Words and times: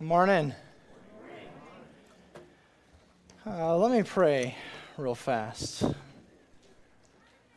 Morning. 0.00 0.54
Uh, 3.44 3.76
let 3.76 3.90
me 3.90 4.04
pray 4.04 4.54
real 4.96 5.16
fast. 5.16 5.82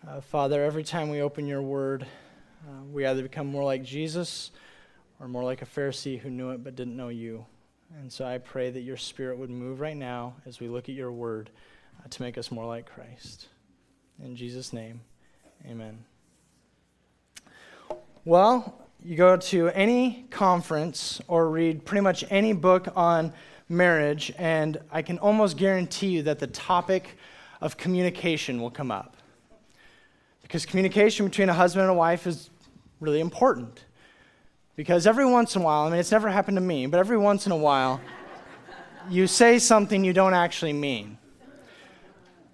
Uh, 0.08 0.22
Father, 0.22 0.64
every 0.64 0.84
time 0.84 1.10
we 1.10 1.22
open 1.22 1.46
your 1.46 1.62
word, 1.62 2.08
uh, 2.68 2.84
we 2.92 3.06
either 3.06 3.22
become 3.22 3.46
more 3.46 3.64
like 3.64 3.84
Jesus 3.84 4.50
or 5.20 5.28
more 5.28 5.44
like 5.44 5.62
a 5.62 5.68
Pharisee 5.68 6.20
who 6.20 6.32
knew 6.32 6.50
it 6.50 6.64
but 6.64 6.76
didn't 6.76 6.98
know 6.98 7.10
you. 7.10 7.46
And 8.00 8.12
so 8.12 8.26
I 8.26 8.40
pray 8.40 8.72
that 8.72 8.82
your 8.82 8.98
spirit 8.98 9.38
would 9.38 9.52
move 9.52 9.80
right 9.80 9.96
now 9.96 10.34
as 10.48 10.60
we 10.60 10.68
look 10.68 10.90
at 10.90 10.96
your 10.96 11.12
word 11.12 11.52
uh, 12.00 12.08
to 12.10 12.24
make 12.24 12.40
us 12.40 12.50
more 12.50 12.66
like 12.66 12.88
Christ. 12.88 13.50
In 14.20 14.36
Jesus' 14.36 14.74
name, 14.74 15.02
amen. 15.70 16.06
Well, 18.26 18.81
you 19.04 19.16
go 19.16 19.36
to 19.36 19.70
any 19.70 20.26
conference 20.30 21.22
or 21.28 21.50
read 21.50 21.86
pretty 21.86 22.02
much 22.02 22.24
any 22.30 22.54
book 22.54 22.88
on 22.96 23.34
marriage, 23.68 24.32
and 24.38 24.80
I 24.92 25.02
can 25.02 25.18
almost 25.18 25.58
guarantee 25.58 26.08
you 26.08 26.24
that 26.24 26.38
the 26.40 26.48
topic 26.48 27.18
of 27.62 27.78
communication 27.78 28.62
will 28.62 28.70
come 28.70 28.92
up. 28.92 29.18
Because 30.44 30.66
communication 30.66 31.26
between 31.26 31.50
a 31.50 31.54
husband 31.54 31.84
and 31.84 31.92
a 31.92 31.96
wife 31.96 32.28
is 32.28 32.50
really 33.00 33.22
important. 33.22 33.86
Because 34.76 35.08
every 35.08 35.26
once 35.26 35.56
in 35.56 35.64
a 35.64 35.66
while, 35.66 35.88
I 35.88 35.90
mean, 35.90 36.00
it's 36.00 36.12
never 36.12 36.30
happened 36.30 36.58
to 36.58 36.62
me, 36.62 36.86
but 36.86 37.00
every 37.00 37.18
once 37.18 37.46
in 37.46 37.52
a 37.52 37.58
while, 37.58 38.00
you 39.10 39.26
say 39.26 39.58
something 39.58 40.04
you 40.04 40.14
don't 40.14 40.34
actually 40.34 40.74
mean. 40.74 41.18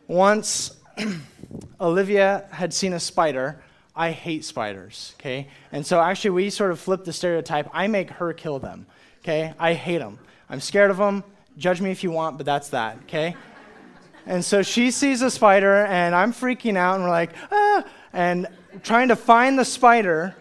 Once, 0.07 0.77
Olivia 1.81 2.45
had 2.51 2.73
seen 2.73 2.93
a 2.93 2.99
spider 2.99 3.61
I 3.97 4.11
hate 4.11 4.45
spiders, 4.45 5.15
okay? 5.19 5.47
And 5.71 5.85
so 5.85 5.99
actually, 5.99 6.29
we 6.29 6.49
sort 6.49 6.71
of 6.71 6.79
flip 6.79 7.03
the 7.03 7.11
stereotype. 7.11 7.67
I 7.73 7.87
make 7.87 8.11
her 8.11 8.31
kill 8.31 8.59
them, 8.59 8.85
okay? 9.21 9.53
I 9.59 9.73
hate 9.73 9.97
them. 9.97 10.19
I'm 10.49 10.61
scared 10.61 10.91
of 10.91 10.97
them. 10.97 11.23
Judge 11.57 11.81
me 11.81 11.91
if 11.91 12.03
you 12.03 12.11
want, 12.11 12.37
but 12.37 12.45
that's 12.45 12.69
that, 12.69 12.99
okay? 13.03 13.35
And 14.27 14.45
so 14.45 14.61
she 14.61 14.91
sees 14.91 15.21
a 15.21 15.31
spider, 15.31 15.85
and 15.85 16.13
I'm 16.13 16.31
freaking 16.31 16.77
out, 16.77 16.95
and 16.95 17.03
we're 17.03 17.09
like, 17.09 17.31
ah, 17.51 17.83
and 18.13 18.47
trying 18.83 19.07
to 19.07 19.15
find 19.15 19.57
the 19.57 19.65
spider 19.65 20.35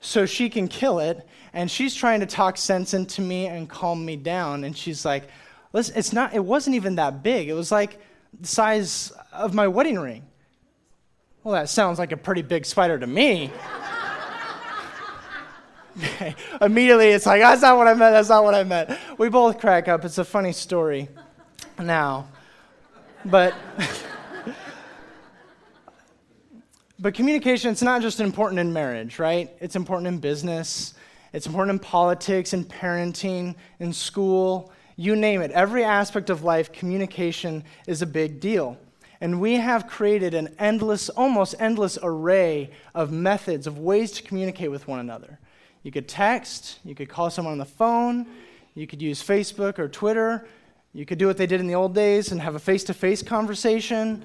so 0.00 0.24
she 0.26 0.48
can 0.48 0.68
kill 0.68 0.98
it. 0.98 1.26
And 1.52 1.70
she's 1.70 1.94
trying 1.94 2.20
to 2.20 2.26
talk 2.26 2.56
sense 2.56 2.94
into 2.94 3.20
me 3.20 3.46
and 3.46 3.68
calm 3.68 4.04
me 4.04 4.16
down. 4.16 4.64
And 4.64 4.76
she's 4.76 5.04
like, 5.04 5.28
listen, 5.72 5.96
it's 5.96 6.12
not, 6.12 6.34
it 6.34 6.44
wasn't 6.44 6.76
even 6.76 6.94
that 6.96 7.22
big. 7.22 7.48
It 7.48 7.54
was 7.54 7.70
like 7.70 8.00
the 8.40 8.48
size 8.48 9.12
of 9.32 9.54
my 9.54 9.68
wedding 9.68 9.98
ring. 9.98 10.24
Well, 11.44 11.54
that 11.54 11.68
sounds 11.68 11.98
like 11.98 12.12
a 12.12 12.16
pretty 12.16 12.42
big 12.42 12.64
spider 12.64 12.96
to 13.00 13.06
me. 13.06 13.50
Immediately, 16.60 17.08
it's 17.08 17.26
like, 17.26 17.40
that's 17.40 17.62
not 17.62 17.76
what 17.76 17.88
I 17.88 17.94
meant, 17.94 18.12
that's 18.14 18.28
not 18.28 18.44
what 18.44 18.54
I 18.54 18.62
meant. 18.62 18.96
We 19.18 19.28
both 19.28 19.58
crack 19.58 19.88
up. 19.88 20.04
It's 20.04 20.18
a 20.18 20.24
funny 20.24 20.52
story 20.52 21.08
now. 21.80 22.28
But. 23.24 23.54
but 27.00 27.14
communication, 27.14 27.72
it's 27.72 27.82
not 27.82 28.02
just 28.02 28.20
important 28.20 28.60
in 28.60 28.72
marriage, 28.72 29.18
right? 29.18 29.50
It's 29.58 29.74
important 29.74 30.06
in 30.06 30.18
business, 30.18 30.94
it's 31.32 31.46
important 31.46 31.80
in 31.80 31.80
politics, 31.80 32.52
in 32.52 32.64
parenting, 32.64 33.56
in 33.80 33.92
school, 33.92 34.72
you 34.94 35.16
name 35.16 35.42
it. 35.42 35.50
Every 35.50 35.82
aspect 35.82 36.30
of 36.30 36.44
life, 36.44 36.70
communication 36.72 37.64
is 37.88 38.00
a 38.00 38.06
big 38.06 38.38
deal. 38.38 38.78
And 39.22 39.40
we 39.40 39.54
have 39.54 39.86
created 39.86 40.34
an 40.34 40.52
endless, 40.58 41.08
almost 41.08 41.54
endless 41.60 41.96
array 42.02 42.70
of 42.92 43.12
methods, 43.12 43.68
of 43.68 43.78
ways 43.78 44.10
to 44.12 44.22
communicate 44.24 44.68
with 44.68 44.88
one 44.88 44.98
another. 44.98 45.38
You 45.84 45.92
could 45.92 46.08
text, 46.08 46.80
you 46.84 46.96
could 46.96 47.08
call 47.08 47.30
someone 47.30 47.52
on 47.52 47.58
the 47.58 47.64
phone, 47.64 48.26
you 48.74 48.88
could 48.88 49.00
use 49.00 49.22
Facebook 49.22 49.78
or 49.78 49.86
Twitter, 49.86 50.48
you 50.92 51.06
could 51.06 51.18
do 51.18 51.28
what 51.28 51.36
they 51.36 51.46
did 51.46 51.60
in 51.60 51.68
the 51.68 51.76
old 51.76 51.94
days 51.94 52.32
and 52.32 52.40
have 52.40 52.56
a 52.56 52.58
face 52.58 52.82
to 52.84 52.94
face 52.94 53.22
conversation, 53.22 54.24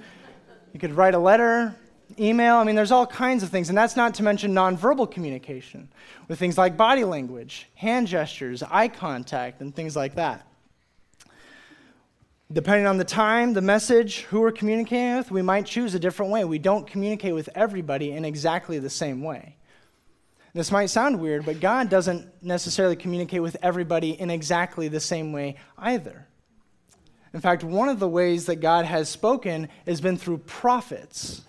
you 0.73 0.79
could 0.79 0.93
write 0.93 1.13
a 1.13 1.19
letter, 1.19 1.75
email. 2.19 2.55
I 2.55 2.63
mean, 2.63 2.75
there's 2.75 2.91
all 2.91 3.05
kinds 3.05 3.43
of 3.43 3.49
things. 3.49 3.69
And 3.69 3.77
that's 3.77 3.95
not 3.95 4.15
to 4.15 4.23
mention 4.23 4.51
nonverbal 4.51 5.11
communication 5.11 5.89
with 6.27 6.39
things 6.39 6.57
like 6.57 6.75
body 6.75 7.03
language, 7.03 7.69
hand 7.75 8.07
gestures, 8.07 8.63
eye 8.63 8.87
contact, 8.87 9.61
and 9.61 9.75
things 9.75 9.95
like 9.95 10.15
that. 10.15 10.46
Depending 12.51 12.87
on 12.87 12.97
the 12.97 13.03
time, 13.03 13.51
the 13.51 13.61
message, 13.61 14.21
who 14.21 14.39
we're 14.39 14.53
communicating 14.53 15.17
with, 15.17 15.31
we 15.31 15.41
might 15.41 15.65
choose 15.65 15.93
a 15.93 15.99
different 15.99 16.31
way. 16.31 16.45
We 16.45 16.59
don't 16.59 16.87
communicate 16.87 17.33
with 17.33 17.49
everybody 17.53 18.13
in 18.13 18.23
exactly 18.23 18.79
the 18.79 18.89
same 18.89 19.21
way. 19.21 19.57
This 20.53 20.71
might 20.71 20.85
sound 20.87 21.19
weird, 21.19 21.45
but 21.45 21.59
God 21.59 21.89
doesn't 21.89 22.41
necessarily 22.41 22.95
communicate 22.95 23.41
with 23.41 23.57
everybody 23.61 24.19
in 24.19 24.31
exactly 24.31 24.87
the 24.87 24.99
same 24.99 25.33
way 25.33 25.57
either. 25.77 26.25
In 27.33 27.41
fact, 27.41 27.63
one 27.63 27.89
of 27.89 27.99
the 27.99 28.07
ways 28.07 28.45
that 28.47 28.55
God 28.55 28.85
has 28.85 29.09
spoken 29.09 29.69
has 29.85 30.01
been 30.01 30.17
through 30.17 30.39
prophets, 30.39 31.41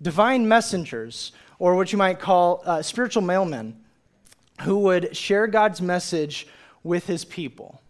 divine 0.00 0.46
messengers, 0.46 1.32
or 1.58 1.74
what 1.74 1.90
you 1.90 1.98
might 1.98 2.20
call 2.20 2.62
uh, 2.66 2.82
spiritual 2.82 3.22
mailmen, 3.22 3.74
who 4.60 4.78
would 4.78 5.16
share 5.16 5.46
God's 5.46 5.82
message 5.82 6.46
with 6.84 7.06
his 7.06 7.24
people. 7.24 7.81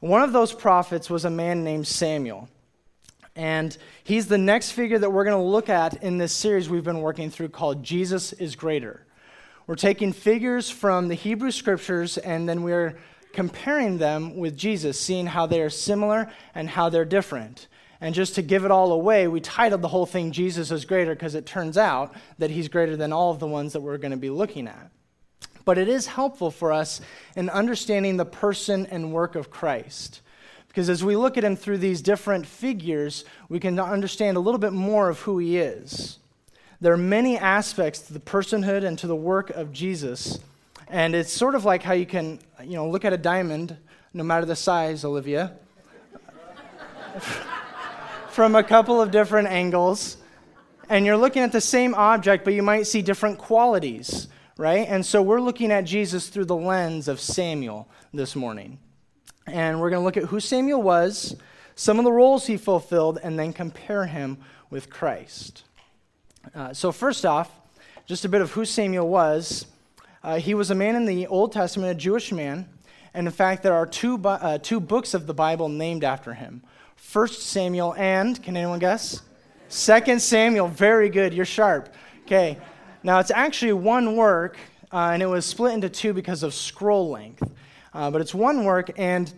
One 0.00 0.22
of 0.22 0.32
those 0.32 0.52
prophets 0.52 1.08
was 1.08 1.24
a 1.24 1.30
man 1.30 1.64
named 1.64 1.86
Samuel. 1.86 2.48
And 3.34 3.76
he's 4.04 4.26
the 4.26 4.38
next 4.38 4.72
figure 4.72 4.98
that 4.98 5.10
we're 5.10 5.24
going 5.24 5.36
to 5.36 5.50
look 5.50 5.68
at 5.68 6.02
in 6.02 6.18
this 6.18 6.32
series 6.32 6.68
we've 6.68 6.84
been 6.84 7.00
working 7.00 7.30
through 7.30 7.50
called 7.50 7.82
Jesus 7.82 8.32
is 8.34 8.56
Greater. 8.56 9.06
We're 9.66 9.74
taking 9.74 10.12
figures 10.12 10.70
from 10.70 11.08
the 11.08 11.14
Hebrew 11.14 11.50
scriptures 11.50 12.18
and 12.18 12.48
then 12.48 12.62
we're 12.62 12.98
comparing 13.32 13.98
them 13.98 14.36
with 14.36 14.56
Jesus, 14.56 14.98
seeing 14.98 15.26
how 15.26 15.46
they 15.46 15.60
are 15.60 15.70
similar 15.70 16.30
and 16.54 16.68
how 16.68 16.88
they're 16.88 17.04
different. 17.04 17.68
And 18.00 18.14
just 18.14 18.34
to 18.36 18.42
give 18.42 18.64
it 18.64 18.70
all 18.70 18.92
away, 18.92 19.28
we 19.28 19.40
titled 19.40 19.82
the 19.82 19.88
whole 19.88 20.06
thing 20.06 20.30
Jesus 20.30 20.70
is 20.70 20.84
Greater 20.84 21.14
because 21.14 21.34
it 21.34 21.46
turns 21.46 21.76
out 21.76 22.14
that 22.38 22.50
he's 22.50 22.68
greater 22.68 22.96
than 22.96 23.12
all 23.12 23.30
of 23.30 23.38
the 23.38 23.46
ones 23.46 23.72
that 23.72 23.80
we're 23.80 23.98
going 23.98 24.12
to 24.12 24.16
be 24.16 24.30
looking 24.30 24.68
at 24.68 24.90
but 25.66 25.76
it 25.76 25.88
is 25.88 26.06
helpful 26.06 26.50
for 26.50 26.72
us 26.72 27.02
in 27.34 27.50
understanding 27.50 28.16
the 28.16 28.24
person 28.24 28.86
and 28.86 29.12
work 29.12 29.34
of 29.34 29.50
Christ. 29.50 30.22
Because 30.68 30.88
as 30.88 31.02
we 31.02 31.16
look 31.16 31.36
at 31.36 31.44
him 31.44 31.56
through 31.56 31.78
these 31.78 32.00
different 32.00 32.46
figures, 32.46 33.24
we 33.48 33.58
can 33.58 33.78
understand 33.78 34.36
a 34.36 34.40
little 34.40 34.60
bit 34.60 34.72
more 34.72 35.08
of 35.10 35.20
who 35.20 35.38
he 35.38 35.58
is. 35.58 36.18
There 36.80 36.92
are 36.92 36.98
many 36.98 37.36
aspects 37.36 38.00
to 38.02 38.12
the 38.12 38.20
personhood 38.20 38.84
and 38.84 38.96
to 39.00 39.08
the 39.08 39.16
work 39.16 39.50
of 39.50 39.72
Jesus. 39.72 40.38
And 40.86 41.16
it's 41.16 41.32
sort 41.32 41.56
of 41.56 41.64
like 41.64 41.82
how 41.82 41.94
you 41.94 42.06
can, 42.06 42.38
you 42.62 42.76
know, 42.76 42.88
look 42.88 43.04
at 43.04 43.12
a 43.12 43.18
diamond, 43.18 43.76
no 44.14 44.22
matter 44.22 44.46
the 44.46 44.54
size, 44.54 45.04
Olivia, 45.04 45.54
from 48.28 48.54
a 48.54 48.62
couple 48.62 49.02
of 49.02 49.10
different 49.10 49.48
angles. 49.48 50.16
And 50.88 51.04
you're 51.04 51.16
looking 51.16 51.42
at 51.42 51.50
the 51.50 51.60
same 51.60 51.92
object, 51.94 52.44
but 52.44 52.54
you 52.54 52.62
might 52.62 52.86
see 52.86 53.02
different 53.02 53.38
qualities 53.38 54.28
right? 54.56 54.86
And 54.88 55.04
so 55.04 55.22
we're 55.22 55.40
looking 55.40 55.70
at 55.70 55.82
Jesus 55.82 56.28
through 56.28 56.46
the 56.46 56.56
lens 56.56 57.08
of 57.08 57.20
Samuel 57.20 57.88
this 58.12 58.34
morning. 58.34 58.78
And 59.46 59.80
we're 59.80 59.90
going 59.90 60.00
to 60.00 60.04
look 60.04 60.16
at 60.16 60.24
who 60.24 60.40
Samuel 60.40 60.82
was, 60.82 61.36
some 61.74 61.98
of 61.98 62.04
the 62.04 62.12
roles 62.12 62.46
he 62.46 62.56
fulfilled, 62.56 63.18
and 63.22 63.38
then 63.38 63.52
compare 63.52 64.06
him 64.06 64.38
with 64.70 64.90
Christ. 64.90 65.64
Uh, 66.54 66.72
so, 66.72 66.90
first 66.90 67.24
off, 67.24 67.50
just 68.06 68.24
a 68.24 68.28
bit 68.28 68.40
of 68.40 68.52
who 68.52 68.64
Samuel 68.64 69.08
was. 69.08 69.66
Uh, 70.22 70.38
he 70.38 70.54
was 70.54 70.70
a 70.70 70.74
man 70.74 70.96
in 70.96 71.04
the 71.04 71.26
Old 71.26 71.52
Testament, 71.52 71.92
a 71.92 71.94
Jewish 71.94 72.32
man. 72.32 72.68
And 73.14 73.26
in 73.26 73.32
fact, 73.32 73.62
there 73.62 73.74
are 73.74 73.86
two, 73.86 74.20
uh, 74.24 74.58
two 74.58 74.80
books 74.80 75.14
of 75.14 75.26
the 75.26 75.34
Bible 75.34 75.68
named 75.68 76.04
after 76.04 76.34
him 76.34 76.62
First 76.96 77.42
Samuel 77.42 77.94
and, 77.96 78.42
can 78.42 78.56
anyone 78.56 78.78
guess? 78.78 79.22
Second 79.68 80.20
Samuel. 80.20 80.68
Very 80.68 81.08
good. 81.08 81.34
You're 81.34 81.44
sharp. 81.44 81.88
Okay. 82.24 82.58
Now, 83.06 83.20
it's 83.20 83.30
actually 83.30 83.72
one 83.72 84.16
work, 84.16 84.56
uh, 84.92 85.10
and 85.12 85.22
it 85.22 85.26
was 85.26 85.46
split 85.46 85.74
into 85.74 85.88
two 85.88 86.12
because 86.12 86.42
of 86.42 86.52
scroll 86.52 87.08
length. 87.08 87.48
Uh, 87.94 88.10
but 88.10 88.20
it's 88.20 88.34
one 88.34 88.64
work, 88.64 88.90
and 88.96 89.32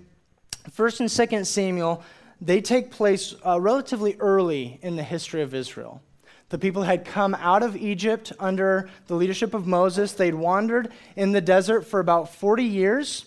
1st 0.70 1.00
and 1.00 1.09
2nd 1.11 1.44
Samuel, 1.44 2.03
they 2.41 2.62
take 2.62 2.91
place 2.91 3.35
uh, 3.44 3.61
relatively 3.61 4.17
early 4.20 4.79
in 4.81 4.97
the 4.97 5.03
history 5.03 5.43
of 5.43 5.53
Israel. 5.53 6.00
The 6.49 6.56
people 6.56 6.85
had 6.85 7.05
come 7.05 7.35
out 7.35 7.62
of 7.62 7.76
Egypt 7.76 8.32
under 8.41 8.88
the 9.06 9.15
leadership 9.17 9.53
of 9.53 9.67
Moses. 9.67 10.12
They'd 10.12 10.35
wandered 10.35 10.91
in 11.14 11.32
the 11.32 11.43
desert 11.43 11.82
for 11.82 12.00
about 12.00 12.35
40 12.35 12.64
years, 12.64 13.26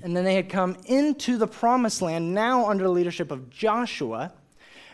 and 0.00 0.16
then 0.16 0.22
they 0.22 0.36
had 0.36 0.48
come 0.48 0.76
into 0.84 1.36
the 1.38 1.48
promised 1.48 2.02
land, 2.02 2.32
now 2.32 2.70
under 2.70 2.84
the 2.84 2.90
leadership 2.90 3.32
of 3.32 3.50
Joshua. 3.50 4.32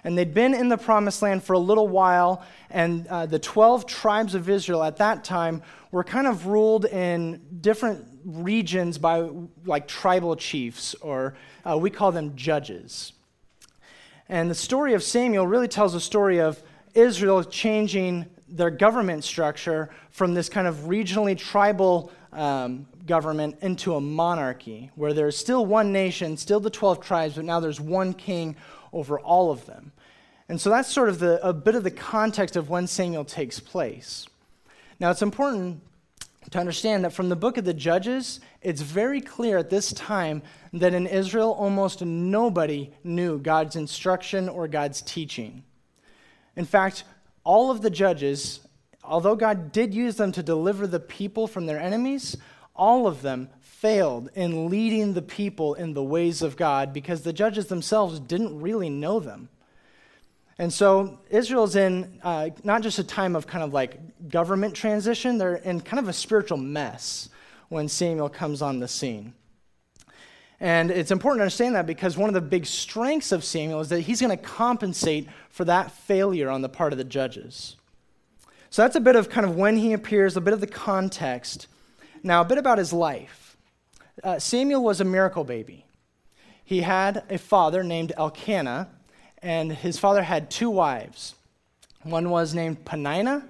And 0.05 0.19
they'd 0.19 0.35
been 0.35 0.55
in 0.55 0.69
the 0.69 0.77
promised 0.77 1.23
land 1.23 1.45
for 1.45 1.53
a 1.53 1.59
little 1.59 1.87
while, 1.87 2.45
and 2.71 3.07
uh, 3.07 3.27
the 3.27 3.39
12 3.39 3.87
tribes 3.87 4.35
of 4.35 4.49
Israel 4.49 4.83
at 4.83 4.97
that 4.97 5.23
time 5.23 5.63
were 5.93 6.03
kind 6.03 6.27
of 6.27 6.47
ruled 6.47 6.87
in 6.87 7.41
different 7.61 8.07
regions 8.25 8.99
by 8.99 9.29
like 9.65 9.87
tribal 9.87 10.35
chiefs, 10.37 10.95
or 10.97 11.35
uh, 11.65 11.77
we 11.79 11.91
call 11.91 12.11
them 12.11 12.35
judges. 12.35 13.13
And 14.29 14.51
the 14.51 14.55
story 14.55 14.95
of 14.95 15.03
Samuel 15.03 15.47
really 15.47 15.69
tells 15.69 15.95
a 15.95 16.01
story 16.01 16.41
of 16.41 16.63
Israel 16.95 17.45
changing 17.45 18.27
their 18.49 18.71
government 18.71 19.25
structure 19.25 19.91
from 20.11 20.35
this 20.35 20.49
kind 20.49 20.67
of 20.67 20.77
regionally 20.87 21.37
tribal 21.37 22.11
um, 22.33 22.87
government 23.07 23.57
into 23.61 23.95
a 23.95 24.01
monarchy 24.01 24.91
where 24.95 25.13
there's 25.13 25.37
still 25.37 25.67
one 25.67 25.93
nation, 25.93 26.37
still 26.37 26.61
the 26.61 26.71
12 26.71 27.01
tribes, 27.01 27.35
but 27.35 27.45
now 27.45 27.61
there's 27.61 27.81
one 27.81 28.13
king 28.13 28.57
over 28.93 29.19
all 29.19 29.50
of 29.50 29.67
them. 29.67 29.93
And 30.49 30.61
so 30.61 30.71
that's 30.71 30.89
sort 30.89 31.09
of 31.09 31.19
the, 31.19 31.47
a 31.47 31.53
bit 31.53 31.75
of 31.75 31.85
the 31.85 31.91
context 31.91 32.56
of 32.56 32.69
when 32.69 32.87
Samuel 32.87 33.25
takes 33.25 33.59
place. 33.59 34.27
Now, 35.00 35.11
it's 35.11 35.23
important 35.23 35.81
to 36.50 36.59
understand 36.59 37.05
that 37.05 37.12
from 37.12 37.29
the 37.29 37.37
book 37.37 37.56
of 37.56 37.65
the 37.65 37.75
Judges, 37.75 38.41
it's 38.61 38.83
very 38.83 39.21
clear 39.21 39.59
at 39.59 39.71
this 39.71 39.93
time 39.93 40.43
that 40.73 40.94
in 40.94 41.06
Israel, 41.06 41.53
almost 41.53 42.05
nobody 42.05 42.91
knew 43.05 43.39
God's 43.39 43.77
instruction 43.77 44.49
or 44.49 44.69
God's 44.69 45.03
teaching. 45.03 45.65
In 46.56 46.65
fact, 46.65 47.05
all 47.44 47.71
of 47.71 47.81
the 47.81 47.91
judges, 47.91 48.61
although 49.03 49.35
God 49.35 49.73
did 49.73 49.94
use 49.94 50.17
them 50.17 50.33
to 50.33 50.43
deliver 50.43 50.87
the 50.87 51.00
people 51.00 51.47
from 51.47 51.67
their 51.67 51.81
enemies, 51.81 52.37
all 52.77 53.06
of 53.06 53.23
them 53.23 53.49
failed 53.82 54.31
in 54.37 54.70
leading 54.70 55.12
the 55.12 55.20
people 55.20 55.75
in 55.75 55.93
the 55.93 56.02
ways 56.05 56.40
of 56.40 56.56
God 56.56 56.93
because 56.93 57.23
the 57.23 57.32
judges 57.32 57.67
themselves 57.67 58.20
didn't 58.20 58.61
really 58.61 58.88
know 58.88 59.19
them. 59.19 59.49
And 60.56 60.73
so 60.73 61.19
Israel's 61.31 61.75
in 61.75 62.20
uh, 62.23 62.50
not 62.62 62.82
just 62.82 63.00
a 63.00 63.05
time 63.05 63.34
of 63.34 63.49
kind 63.49 63.64
of 63.64 63.73
like 63.73 64.29
government 64.29 64.76
transition, 64.76 65.37
they're 65.37 65.56
in 65.56 65.81
kind 65.81 65.99
of 65.99 66.08
a 66.08 66.12
spiritual 66.12 66.58
mess 66.58 67.29
when 67.70 67.88
Samuel 67.88 68.29
comes 68.29 68.62
on 68.62 68.79
the 68.79 68.87
scene. 68.87 69.34
And 70.61 70.93
it's 70.93 71.11
important 71.11 71.40
to 71.40 71.43
understand 71.43 71.75
that 71.75 71.84
because 71.84 72.17
one 72.17 72.31
of 72.31 72.34
the 72.34 72.40
big 72.40 72.67
strengths 72.67 73.32
of 73.32 73.43
Samuel 73.43 73.81
is 73.81 73.88
that 73.88 74.02
he's 74.02 74.20
going 74.20 74.31
to 74.31 74.44
compensate 74.44 75.29
for 75.50 75.64
that 75.64 75.90
failure 75.90 76.50
on 76.50 76.62
the 76.62 76.69
part 76.69 76.93
of 76.93 76.99
the 76.99 77.05
judges. 77.05 77.75
So 78.70 78.82
that's 78.82 78.94
a 78.94 79.00
bit 79.00 79.17
of 79.17 79.29
kind 79.29 79.44
of 79.44 79.56
when 79.56 79.76
he 79.76 79.93
appears, 79.93 80.37
a 80.37 80.40
bit 80.40 80.55
of 80.55 80.61
the 80.61 80.69
context. 80.69 81.67
Now, 82.23 82.43
a 82.43 82.44
bit 82.44 82.58
about 82.58 82.79
his 82.79 82.93
life. 82.93 83.42
Uh, 84.23 84.38
Samuel 84.38 84.82
was 84.82 85.00
a 85.00 85.05
miracle 85.05 85.44
baby. 85.44 85.85
He 86.64 86.82
had 86.82 87.25
a 87.31 87.38
father 87.38 87.82
named 87.82 88.12
Elkanah, 88.17 88.88
and 89.43 89.73
his 89.73 89.99
father 89.99 90.23
had 90.23 90.50
two 90.50 90.70
wives. 90.70 91.35
One 92.03 92.31
was 92.31 92.55
named 92.55 92.85
Penina, 92.85 93.44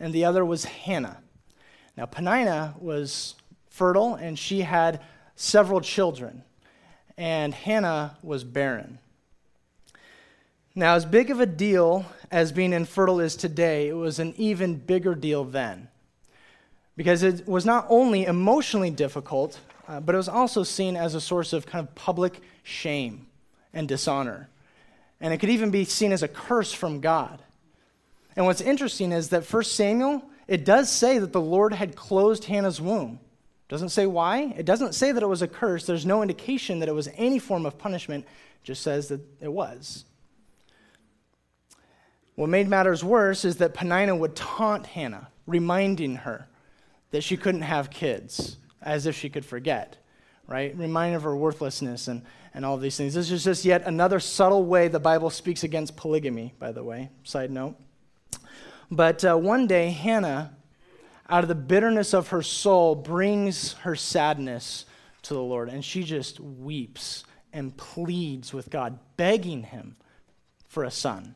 and 0.00 0.12
the 0.12 0.24
other 0.24 0.44
was 0.44 0.64
Hannah. 0.64 1.18
Now, 1.96 2.06
Penina 2.06 2.80
was 2.80 3.34
fertile, 3.68 4.14
and 4.14 4.38
she 4.38 4.62
had 4.62 5.00
several 5.36 5.80
children 5.80 6.44
and 7.16 7.54
Hannah 7.54 8.16
was 8.22 8.44
barren. 8.44 8.98
Now, 10.74 10.94
as 10.94 11.04
big 11.04 11.30
of 11.30 11.40
a 11.40 11.46
deal 11.46 12.06
as 12.30 12.50
being 12.52 12.72
infertile 12.72 13.20
is 13.20 13.36
today, 13.36 13.88
it 13.88 13.94
was 13.94 14.18
an 14.18 14.34
even 14.36 14.76
bigger 14.76 15.14
deal 15.14 15.44
then. 15.44 15.88
Because 16.96 17.22
it 17.22 17.46
was 17.46 17.66
not 17.66 17.86
only 17.88 18.24
emotionally 18.24 18.90
difficult, 18.90 19.60
uh, 19.92 20.00
but 20.00 20.14
it 20.14 20.18
was 20.18 20.28
also 20.28 20.62
seen 20.62 20.96
as 20.96 21.14
a 21.14 21.20
source 21.20 21.52
of 21.52 21.66
kind 21.66 21.86
of 21.86 21.94
public 21.94 22.40
shame 22.62 23.26
and 23.74 23.86
dishonor. 23.86 24.48
And 25.20 25.34
it 25.34 25.36
could 25.36 25.50
even 25.50 25.70
be 25.70 25.84
seen 25.84 26.12
as 26.12 26.22
a 26.22 26.28
curse 26.28 26.72
from 26.72 27.00
God. 27.00 27.42
And 28.34 28.46
what's 28.46 28.62
interesting 28.62 29.12
is 29.12 29.28
that 29.28 29.44
1 29.44 29.64
Samuel, 29.64 30.22
it 30.48 30.64
does 30.64 30.90
say 30.90 31.18
that 31.18 31.34
the 31.34 31.42
Lord 31.42 31.74
had 31.74 31.94
closed 31.94 32.46
Hannah's 32.46 32.80
womb. 32.80 33.20
It 33.66 33.68
Doesn't 33.68 33.90
say 33.90 34.06
why. 34.06 34.54
It 34.56 34.64
doesn't 34.64 34.94
say 34.94 35.12
that 35.12 35.22
it 35.22 35.28
was 35.28 35.42
a 35.42 35.48
curse. 35.48 35.84
There's 35.84 36.06
no 36.06 36.22
indication 36.22 36.78
that 36.78 36.88
it 36.88 36.94
was 36.94 37.10
any 37.14 37.38
form 37.38 37.66
of 37.66 37.76
punishment. 37.76 38.24
It 38.24 38.64
just 38.64 38.82
says 38.82 39.08
that 39.08 39.20
it 39.42 39.52
was. 39.52 40.06
What 42.34 42.48
made 42.48 42.66
matters 42.66 43.04
worse 43.04 43.44
is 43.44 43.56
that 43.58 43.74
Penina 43.74 44.18
would 44.18 44.34
taunt 44.34 44.86
Hannah, 44.86 45.28
reminding 45.46 46.16
her 46.16 46.48
that 47.10 47.22
she 47.22 47.36
couldn't 47.36 47.60
have 47.60 47.90
kids, 47.90 48.56
as 48.82 49.06
if 49.06 49.16
she 49.16 49.28
could 49.28 49.44
forget, 49.44 49.96
right? 50.46 50.76
Remind 50.76 51.14
of 51.14 51.22
her 51.22 51.36
worthlessness 51.36 52.08
and, 52.08 52.22
and 52.54 52.64
all 52.64 52.76
these 52.76 52.96
things. 52.96 53.14
This 53.14 53.30
is 53.30 53.44
just 53.44 53.64
yet 53.64 53.82
another 53.86 54.20
subtle 54.20 54.64
way 54.64 54.88
the 54.88 55.00
Bible 55.00 55.30
speaks 55.30 55.64
against 55.64 55.96
polygamy, 55.96 56.54
by 56.58 56.72
the 56.72 56.82
way, 56.82 57.10
side 57.24 57.50
note. 57.50 57.76
But 58.90 59.24
uh, 59.24 59.36
one 59.36 59.66
day, 59.66 59.90
Hannah 59.90 60.56
out 61.32 61.44
of 61.44 61.48
the 61.48 61.54
bitterness 61.54 62.12
of 62.12 62.28
her 62.28 62.42
soul, 62.42 62.94
brings 62.94 63.72
her 63.74 63.96
sadness 63.96 64.84
to 65.22 65.32
the 65.32 65.42
Lord. 65.42 65.70
And 65.70 65.82
she 65.82 66.02
just 66.02 66.38
weeps 66.40 67.24
and 67.54 67.74
pleads 67.76 68.52
with 68.52 68.68
God, 68.68 68.98
begging 69.16 69.62
Him 69.62 69.96
for 70.68 70.84
a 70.84 70.90
son. 70.90 71.34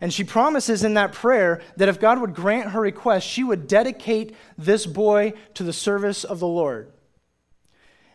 And 0.00 0.12
she 0.12 0.24
promises 0.24 0.84
in 0.84 0.94
that 0.94 1.12
prayer 1.12 1.62
that 1.76 1.88
if 1.88 2.00
God 2.00 2.20
would 2.20 2.34
grant 2.34 2.70
her 2.70 2.80
request, 2.80 3.26
she 3.26 3.42
would 3.42 3.66
dedicate 3.66 4.34
this 4.58 4.86
boy 4.86 5.32
to 5.54 5.62
the 5.62 5.72
service 5.72 6.24
of 6.24 6.38
the 6.38 6.46
Lord. 6.46 6.92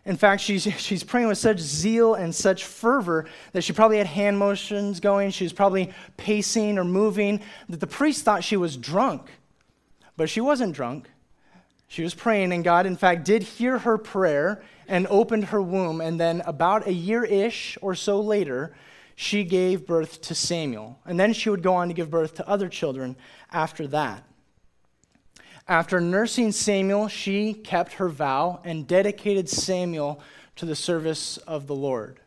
In 0.04 0.16
fact, 0.16 0.42
she's, 0.42 0.62
she's 0.78 1.04
praying 1.04 1.28
with 1.28 1.38
such 1.38 1.58
zeal 1.58 2.14
and 2.14 2.34
such 2.34 2.64
fervor 2.64 3.26
that 3.52 3.62
she 3.62 3.72
probably 3.72 3.98
had 3.98 4.06
hand 4.06 4.38
motions 4.38 5.00
going. 5.00 5.30
She 5.30 5.44
was 5.44 5.52
probably 5.52 5.92
pacing 6.16 6.78
or 6.78 6.84
moving, 6.84 7.40
that 7.68 7.80
the 7.80 7.86
priest 7.86 8.24
thought 8.24 8.44
she 8.44 8.56
was 8.56 8.76
drunk. 8.76 9.30
But 10.16 10.28
she 10.28 10.40
wasn't 10.40 10.74
drunk. 10.74 11.08
She 11.88 12.02
was 12.02 12.14
praying, 12.14 12.52
and 12.52 12.64
God, 12.64 12.86
in 12.86 12.96
fact, 12.96 13.24
did 13.24 13.42
hear 13.42 13.78
her 13.78 13.98
prayer 13.98 14.62
and 14.88 15.06
opened 15.08 15.46
her 15.46 15.60
womb. 15.60 16.00
And 16.00 16.18
then, 16.18 16.42
about 16.46 16.86
a 16.86 16.92
year 16.92 17.22
ish 17.22 17.76
or 17.82 17.94
so 17.94 18.20
later, 18.20 18.74
she 19.16 19.44
gave 19.44 19.86
birth 19.86 20.20
to 20.22 20.34
Samuel. 20.34 20.98
And 21.04 21.18
then 21.18 21.32
she 21.32 21.50
would 21.50 21.62
go 21.62 21.74
on 21.74 21.88
to 21.88 21.94
give 21.94 22.10
birth 22.10 22.34
to 22.34 22.48
other 22.48 22.68
children 22.68 23.16
after 23.50 23.86
that. 23.88 24.24
After 25.68 26.00
nursing 26.00 26.52
Samuel, 26.52 27.08
she 27.08 27.54
kept 27.54 27.94
her 27.94 28.08
vow 28.08 28.60
and 28.64 28.86
dedicated 28.86 29.48
Samuel 29.48 30.20
to 30.56 30.66
the 30.66 30.74
service 30.74 31.36
of 31.38 31.66
the 31.66 31.74
Lord. 31.74 32.20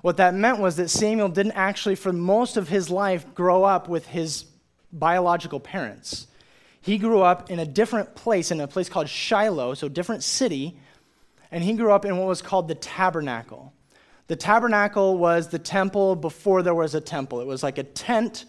What 0.00 0.16
that 0.18 0.34
meant 0.34 0.58
was 0.58 0.76
that 0.76 0.90
Samuel 0.90 1.28
didn't 1.28 1.52
actually, 1.52 1.94
for 1.94 2.12
most 2.12 2.56
of 2.56 2.68
his 2.68 2.90
life, 2.90 3.34
grow 3.34 3.64
up 3.64 3.88
with 3.88 4.06
his 4.06 4.44
biological 4.92 5.60
parents. 5.60 6.26
He 6.80 6.98
grew 6.98 7.22
up 7.22 7.50
in 7.50 7.58
a 7.58 7.66
different 7.66 8.14
place, 8.14 8.50
in 8.50 8.60
a 8.60 8.68
place 8.68 8.88
called 8.88 9.08
Shiloh, 9.08 9.74
so 9.74 9.88
different 9.88 10.22
city, 10.22 10.78
and 11.50 11.64
he 11.64 11.72
grew 11.72 11.92
up 11.92 12.04
in 12.04 12.18
what 12.18 12.28
was 12.28 12.42
called 12.42 12.68
the 12.68 12.74
tabernacle. 12.74 13.72
The 14.26 14.36
tabernacle 14.36 15.18
was 15.18 15.48
the 15.48 15.58
temple 15.58 16.16
before 16.16 16.62
there 16.62 16.74
was 16.74 16.94
a 16.94 17.00
temple. 17.00 17.40
It 17.40 17.46
was 17.46 17.62
like 17.62 17.78
a 17.78 17.82
tent 17.82 18.46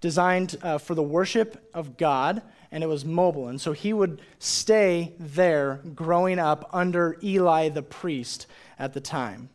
designed 0.00 0.56
uh, 0.62 0.78
for 0.78 0.94
the 0.94 1.02
worship 1.02 1.68
of 1.74 1.96
God, 1.96 2.42
and 2.70 2.84
it 2.84 2.86
was 2.86 3.04
mobile. 3.04 3.48
And 3.48 3.60
so 3.60 3.72
he 3.72 3.92
would 3.92 4.20
stay 4.38 5.14
there 5.18 5.80
growing 5.94 6.38
up 6.38 6.70
under 6.72 7.16
Eli 7.22 7.70
the 7.70 7.82
priest 7.82 8.46
at 8.78 8.92
the 8.92 9.00
time. 9.00 9.48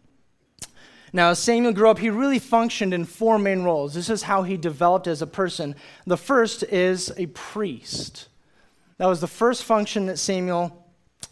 Now, 1.14 1.32
as 1.32 1.40
Samuel 1.40 1.74
grew 1.74 1.90
up, 1.90 2.00
he 2.00 2.10
really 2.10 2.40
functioned 2.40 2.94
in 2.94 3.06
four 3.06 3.38
main 3.38 3.64
roles. 3.64 3.94
This 3.94 4.10
is 4.10 4.24
how 4.24 4.44
he 4.44 4.56
developed 4.56 5.08
as 5.08 5.22
a 5.22 5.28
person. 5.28 5.76
The 6.06 6.18
first 6.18 6.64
is 6.64 7.14
a 7.18 7.26
priest. 7.28 8.30
That 8.98 9.08
was 9.08 9.20
the 9.20 9.28
first 9.28 9.64
function 9.64 10.06
that 10.06 10.18
Samuel 10.18 10.86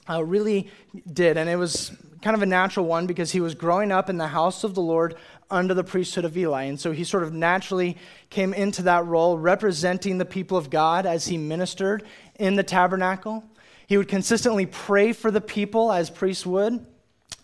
uh, 0.10 0.24
really 0.24 0.70
did, 1.12 1.38
and 1.38 1.50
it 1.50 1.56
was 1.56 1.92
kind 2.22 2.36
of 2.36 2.42
a 2.42 2.46
natural 2.46 2.86
one 2.86 3.08
because 3.08 3.32
he 3.32 3.40
was 3.40 3.56
growing 3.56 3.92
up 3.92 4.10
in 4.10 4.18
the 4.18 4.28
house 4.28 4.64
of 4.64 4.76
the 4.76 4.82
Lord 4.82 5.16
under 5.50 5.74
the 5.74 5.84
priesthood 5.84 6.26
of 6.26 6.38
Eli. 6.38 6.64
And 6.64 6.80
so 6.80 6.92
he 6.92 7.04
sort 7.04 7.24
of 7.24 7.34
naturally 7.34 7.98
came 8.30 8.54
into 8.54 8.84
that 8.84 9.06
role, 9.06 9.38
representing 9.38 10.18
the 10.18 10.26
people 10.26 10.58
of 10.58 10.70
God 10.70 11.06
as 11.06 11.28
he 11.28 11.38
ministered 11.38 12.04
in 12.36 12.56
the 12.56 12.64
tabernacle. 12.64 13.44
He 13.88 13.98
would 13.98 14.08
consistently 14.08 14.66
pray 14.66 15.14
for 15.14 15.32
the 15.32 15.42
people 15.42 15.92
as 15.92 16.10
priests 16.10 16.46
would, 16.46 16.86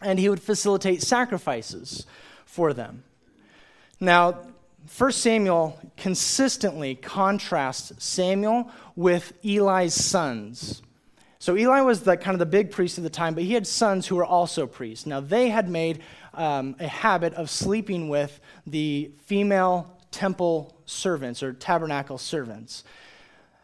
and 0.01 0.19
he 0.19 0.29
would 0.29 0.41
facilitate 0.41 1.01
sacrifices 1.01 2.05
for 2.45 2.73
them. 2.73 3.03
Now, 3.99 4.39
1 4.95 5.11
Samuel 5.13 5.79
consistently 5.97 6.93
contrasts 6.93 7.91
Samuel 8.03 8.69
with 8.95 9.33
Eli's 9.43 9.95
sons. 9.95 10.83
So 11.45 11.55
Eli 11.55 11.81
was 11.81 12.01
the 12.01 12.17
kind 12.17 12.33
of 12.33 12.39
the 12.39 12.47
big 12.47 12.71
priest 12.71 12.97
at 12.97 13.03
the 13.03 13.09
time, 13.11 13.35
but 13.35 13.43
he 13.43 13.53
had 13.53 13.67
sons 13.67 14.07
who 14.07 14.15
were 14.15 14.25
also 14.25 14.65
priests. 14.65 15.05
Now 15.05 15.19
they 15.19 15.49
had 15.49 15.69
made 15.69 16.01
um, 16.33 16.75
a 16.79 16.87
habit 16.87 17.35
of 17.35 17.51
sleeping 17.51 18.09
with 18.09 18.39
the 18.65 19.11
female 19.25 19.95
temple 20.09 20.75
servants 20.87 21.43
or 21.43 21.53
tabernacle 21.53 22.17
servants. 22.17 22.83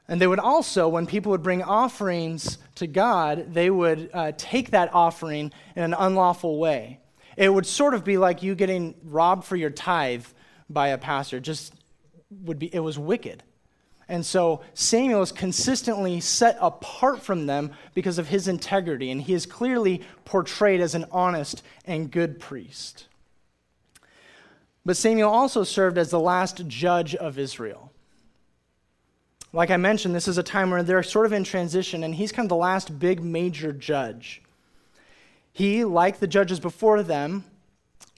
And 0.07 0.21
they 0.21 0.27
would 0.27 0.37
also, 0.37 0.89
when 0.89 1.07
people 1.07 1.31
would 1.31 1.41
bring 1.41 1.63
offerings 1.63 2.59
to 2.75 2.85
God, 2.85 3.51
they 3.51 3.71
would 3.71 4.11
uh, 4.13 4.33
take 4.37 4.69
that 4.69 4.93
offering 4.93 5.51
in 5.75 5.81
an 5.81 5.95
unlawful 5.95 6.59
way. 6.59 6.99
It 7.35 7.51
would 7.51 7.65
sort 7.65 7.95
of 7.95 8.03
be 8.03 8.19
like 8.19 8.43
you 8.43 8.53
getting 8.53 8.93
robbed 9.03 9.43
for 9.43 9.55
your 9.55 9.71
tithe 9.71 10.27
by 10.69 10.89
a 10.89 10.99
pastor. 10.99 11.39
Just 11.39 11.73
would 12.29 12.59
be 12.59 12.67
it 12.71 12.81
was 12.81 12.99
wicked. 12.99 13.41
And 14.11 14.25
so 14.25 14.59
Samuel 14.73 15.21
is 15.21 15.31
consistently 15.31 16.19
set 16.19 16.57
apart 16.59 17.21
from 17.21 17.45
them 17.45 17.71
because 17.93 18.17
of 18.17 18.27
his 18.27 18.49
integrity, 18.49 19.09
and 19.09 19.21
he 19.21 19.33
is 19.33 19.45
clearly 19.45 20.01
portrayed 20.25 20.81
as 20.81 20.95
an 20.95 21.05
honest 21.13 21.63
and 21.85 22.11
good 22.11 22.37
priest. 22.37 23.05
But 24.85 24.97
Samuel 24.97 25.29
also 25.29 25.63
served 25.63 25.97
as 25.97 26.09
the 26.09 26.19
last 26.19 26.67
judge 26.67 27.15
of 27.15 27.39
Israel. 27.39 27.93
Like 29.53 29.71
I 29.71 29.77
mentioned, 29.77 30.13
this 30.13 30.27
is 30.27 30.37
a 30.37 30.43
time 30.43 30.71
where 30.71 30.83
they're 30.83 31.03
sort 31.03 31.25
of 31.25 31.31
in 31.31 31.45
transition, 31.45 32.03
and 32.03 32.13
he's 32.13 32.33
kind 32.33 32.45
of 32.45 32.49
the 32.49 32.55
last 32.57 32.99
big 32.99 33.23
major 33.23 33.71
judge. 33.71 34.41
He, 35.53 35.85
like 35.85 36.19
the 36.19 36.27
judges 36.27 36.59
before 36.59 37.01
them, 37.01 37.45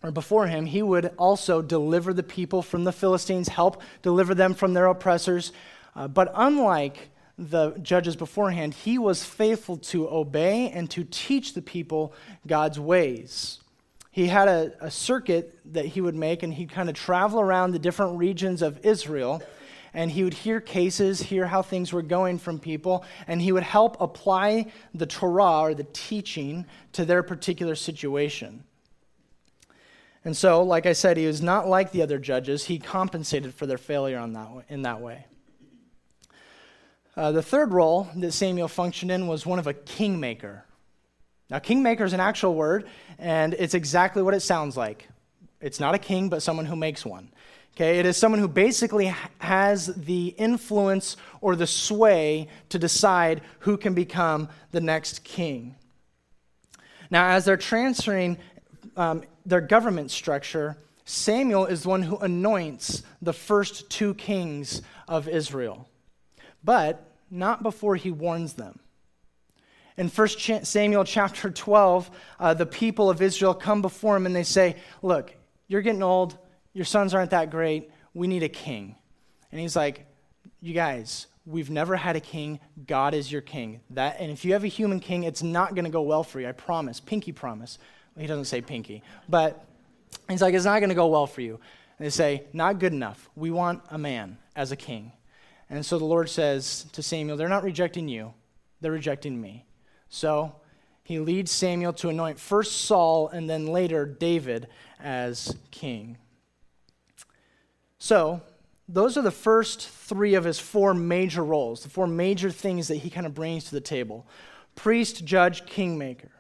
or 0.01 0.09
before 0.09 0.47
him, 0.47 0.65
he 0.65 0.81
would 0.81 1.13
also 1.19 1.61
deliver 1.61 2.15
the 2.15 2.23
people 2.23 2.63
from 2.63 2.83
the 2.83 2.91
Philistines, 2.91 3.49
help 3.49 3.79
deliver 4.01 4.33
them 4.33 4.55
from 4.55 4.73
their 4.73 4.87
oppressors. 4.87 5.51
Uh, 5.95 6.07
but 6.07 6.31
unlike 6.35 7.09
the 7.37 7.71
judges 7.81 8.15
beforehand, 8.15 8.73
he 8.73 8.97
was 8.97 9.23
faithful 9.23 9.77
to 9.77 10.09
obey 10.09 10.69
and 10.69 10.89
to 10.91 11.03
teach 11.03 11.53
the 11.53 11.61
people 11.61 12.13
God's 12.45 12.79
ways. 12.79 13.59
He 14.11 14.27
had 14.27 14.47
a, 14.47 14.73
a 14.79 14.91
circuit 14.91 15.57
that 15.73 15.85
he 15.85 16.01
would 16.01 16.15
make, 16.15 16.43
and 16.43 16.53
he'd 16.53 16.71
kind 16.71 16.89
of 16.89 16.95
travel 16.95 17.39
around 17.39 17.71
the 17.71 17.79
different 17.79 18.17
regions 18.17 18.61
of 18.61 18.85
Israel 18.85 19.41
and 19.93 20.11
he 20.11 20.23
would 20.23 20.33
hear 20.33 20.59
cases, 20.59 21.21
hear 21.21 21.45
how 21.45 21.61
things 21.61 21.93
were 21.93 22.01
going 22.01 22.39
from 22.39 22.59
people, 22.59 23.05
and 23.27 23.41
he 23.41 23.51
would 23.51 23.63
help 23.63 23.99
apply 24.01 24.71
the 24.93 25.05
Torah 25.05 25.61
or 25.61 25.73
the 25.73 25.85
teaching 25.93 26.65
to 26.93 27.05
their 27.05 27.21
particular 27.21 27.75
situation. 27.75 28.63
And 30.25 30.35
so, 30.35 30.63
like 30.63 30.85
I 30.85 30.93
said, 30.93 31.17
he 31.17 31.27
was 31.27 31.41
not 31.41 31.67
like 31.67 31.91
the 31.91 32.01
other 32.01 32.17
judges. 32.17 32.65
He 32.65 32.79
compensated 32.79 33.53
for 33.53 33.65
their 33.65 33.77
failure 33.77 34.17
on 34.17 34.33
that, 34.33 34.49
in 34.69 34.83
that 34.83 35.01
way. 35.01 35.25
Uh, 37.15 37.31
the 37.31 37.43
third 37.43 37.71
role 37.71 38.07
that 38.15 38.31
Samuel 38.31 38.67
functioned 38.67 39.11
in 39.11 39.27
was 39.27 39.45
one 39.45 39.59
of 39.59 39.67
a 39.67 39.73
kingmaker. 39.73 40.65
Now, 41.49 41.59
kingmaker 41.59 42.03
is 42.03 42.13
an 42.13 42.19
actual 42.19 42.55
word, 42.55 42.87
and 43.19 43.53
it's 43.53 43.75
exactly 43.75 44.23
what 44.23 44.33
it 44.33 44.39
sounds 44.39 44.75
like. 44.75 45.07
It's 45.61 45.79
not 45.79 45.93
a 45.93 45.99
king, 45.99 46.29
but 46.29 46.41
someone 46.41 46.65
who 46.65 46.75
makes 46.75 47.05
one. 47.05 47.29
Okay, 47.75 47.99
it 47.99 48.05
is 48.05 48.17
someone 48.17 48.39
who 48.39 48.47
basically 48.47 49.13
has 49.39 49.87
the 49.87 50.27
influence 50.37 51.17
or 51.41 51.55
the 51.55 51.65
sway 51.65 52.47
to 52.69 52.77
decide 52.77 53.41
who 53.59 53.77
can 53.77 53.93
become 53.93 54.49
the 54.71 54.81
next 54.81 55.23
king. 55.23 55.75
Now, 57.09 57.29
as 57.29 57.45
they're 57.45 57.57
transferring 57.57 58.37
um, 58.95 59.23
their 59.45 59.61
government 59.61 60.11
structure, 60.11 60.77
Samuel 61.05 61.65
is 61.65 61.83
the 61.83 61.89
one 61.89 62.03
who 62.03 62.17
anoints 62.17 63.03
the 63.21 63.33
first 63.33 63.89
two 63.89 64.13
kings 64.15 64.81
of 65.07 65.27
Israel, 65.27 65.87
but 66.63 67.09
not 67.29 67.63
before 67.63 67.95
he 67.95 68.11
warns 68.11 68.53
them. 68.53 68.79
In 69.97 70.07
1 70.07 70.27
Samuel 70.63 71.03
chapter 71.03 71.51
12, 71.51 72.09
uh, 72.39 72.53
the 72.53 72.65
people 72.65 73.09
of 73.09 73.21
Israel 73.21 73.53
come 73.53 73.81
before 73.81 74.15
him 74.15 74.25
and 74.25 74.35
they 74.35 74.43
say, 74.43 74.75
Look, 75.01 75.35
you're 75.67 75.81
getting 75.81 76.03
old. 76.03 76.37
Your 76.73 76.85
sons 76.85 77.13
aren't 77.13 77.31
that 77.31 77.51
great. 77.51 77.91
We 78.13 78.27
need 78.27 78.43
a 78.43 78.49
king. 78.49 78.95
And 79.51 79.61
he's 79.61 79.75
like, 79.75 80.05
You 80.61 80.73
guys, 80.73 81.27
we've 81.45 81.69
never 81.69 81.95
had 81.95 82.15
a 82.15 82.19
king. 82.19 82.59
God 82.87 83.13
is 83.13 83.31
your 83.31 83.41
king. 83.41 83.81
That, 83.91 84.17
and 84.19 84.31
if 84.31 84.45
you 84.45 84.53
have 84.53 84.63
a 84.63 84.67
human 84.67 84.99
king, 84.99 85.23
it's 85.23 85.43
not 85.43 85.75
going 85.75 85.85
to 85.85 85.91
go 85.91 86.01
well 86.01 86.23
for 86.23 86.39
you. 86.39 86.47
I 86.47 86.53
promise. 86.53 86.99
Pinky 86.99 87.31
promise. 87.31 87.77
He 88.17 88.25
doesn't 88.25 88.45
say 88.45 88.61
pinky. 88.61 89.03
But 89.29 89.63
he's 90.27 90.41
like, 90.41 90.55
It's 90.55 90.65
not 90.65 90.79
going 90.79 90.89
to 90.89 90.95
go 90.95 91.07
well 91.07 91.27
for 91.27 91.41
you. 91.41 91.59
And 91.99 92.05
they 92.05 92.09
say, 92.09 92.45
Not 92.51 92.79
good 92.79 92.93
enough. 92.93 93.29
We 93.35 93.51
want 93.51 93.83
a 93.91 93.99
man 93.99 94.39
as 94.55 94.71
a 94.71 94.75
king. 94.75 95.11
And 95.69 95.85
so 95.85 95.97
the 95.97 96.05
Lord 96.05 96.29
says 96.29 96.85
to 96.93 97.01
Samuel, 97.01 97.37
They're 97.37 97.49
not 97.49 97.63
rejecting 97.63 98.07
you, 98.07 98.33
they're 98.81 98.91
rejecting 98.91 99.39
me. 99.39 99.65
So 100.09 100.55
he 101.03 101.19
leads 101.19 101.51
Samuel 101.51 101.93
to 101.93 102.09
anoint 102.09 102.39
first 102.39 102.85
Saul 102.85 103.27
and 103.27 103.49
then 103.49 103.67
later 103.67 104.05
David 104.05 104.67
as 104.99 105.55
king. 105.71 106.17
So, 107.97 108.41
those 108.89 109.17
are 109.17 109.21
the 109.21 109.31
first 109.31 109.87
three 109.87 110.33
of 110.33 110.43
his 110.43 110.59
four 110.59 110.93
major 110.93 111.43
roles, 111.43 111.83
the 111.83 111.89
four 111.89 112.05
major 112.05 112.51
things 112.51 112.89
that 112.89 112.97
he 112.97 113.09
kind 113.09 113.25
of 113.25 113.33
brings 113.33 113.65
to 113.65 113.71
the 113.71 113.81
table 113.81 114.27
priest, 114.75 115.23
judge, 115.23 115.65
kingmaker. 115.65 116.31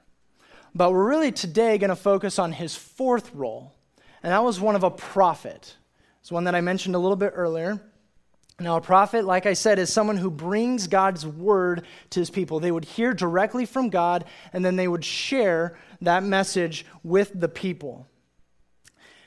But 0.75 0.91
we're 0.91 1.07
really 1.07 1.31
today 1.31 1.77
going 1.77 1.89
to 1.89 1.95
focus 1.95 2.39
on 2.39 2.51
his 2.51 2.75
fourth 2.75 3.33
role, 3.33 3.73
and 4.23 4.31
that 4.31 4.43
was 4.43 4.59
one 4.59 4.75
of 4.75 4.83
a 4.83 4.89
prophet. 4.89 5.75
It's 6.19 6.31
one 6.31 6.45
that 6.45 6.55
I 6.55 6.61
mentioned 6.61 6.95
a 6.95 6.99
little 6.99 7.15
bit 7.15 7.33
earlier. 7.35 7.79
Now, 8.63 8.77
a 8.77 8.81
prophet, 8.81 9.25
like 9.25 9.45
I 9.45 9.53
said, 9.53 9.77
is 9.77 9.91
someone 9.91 10.15
who 10.15 10.31
brings 10.31 10.87
God's 10.87 11.27
word 11.27 11.85
to 12.11 12.19
his 12.21 12.29
people. 12.29 12.61
They 12.61 12.71
would 12.71 12.85
hear 12.85 13.13
directly 13.13 13.65
from 13.65 13.89
God, 13.89 14.23
and 14.53 14.63
then 14.63 14.77
they 14.77 14.87
would 14.87 15.03
share 15.03 15.77
that 15.99 16.23
message 16.23 16.85
with 17.03 17.37
the 17.37 17.49
people. 17.49 18.07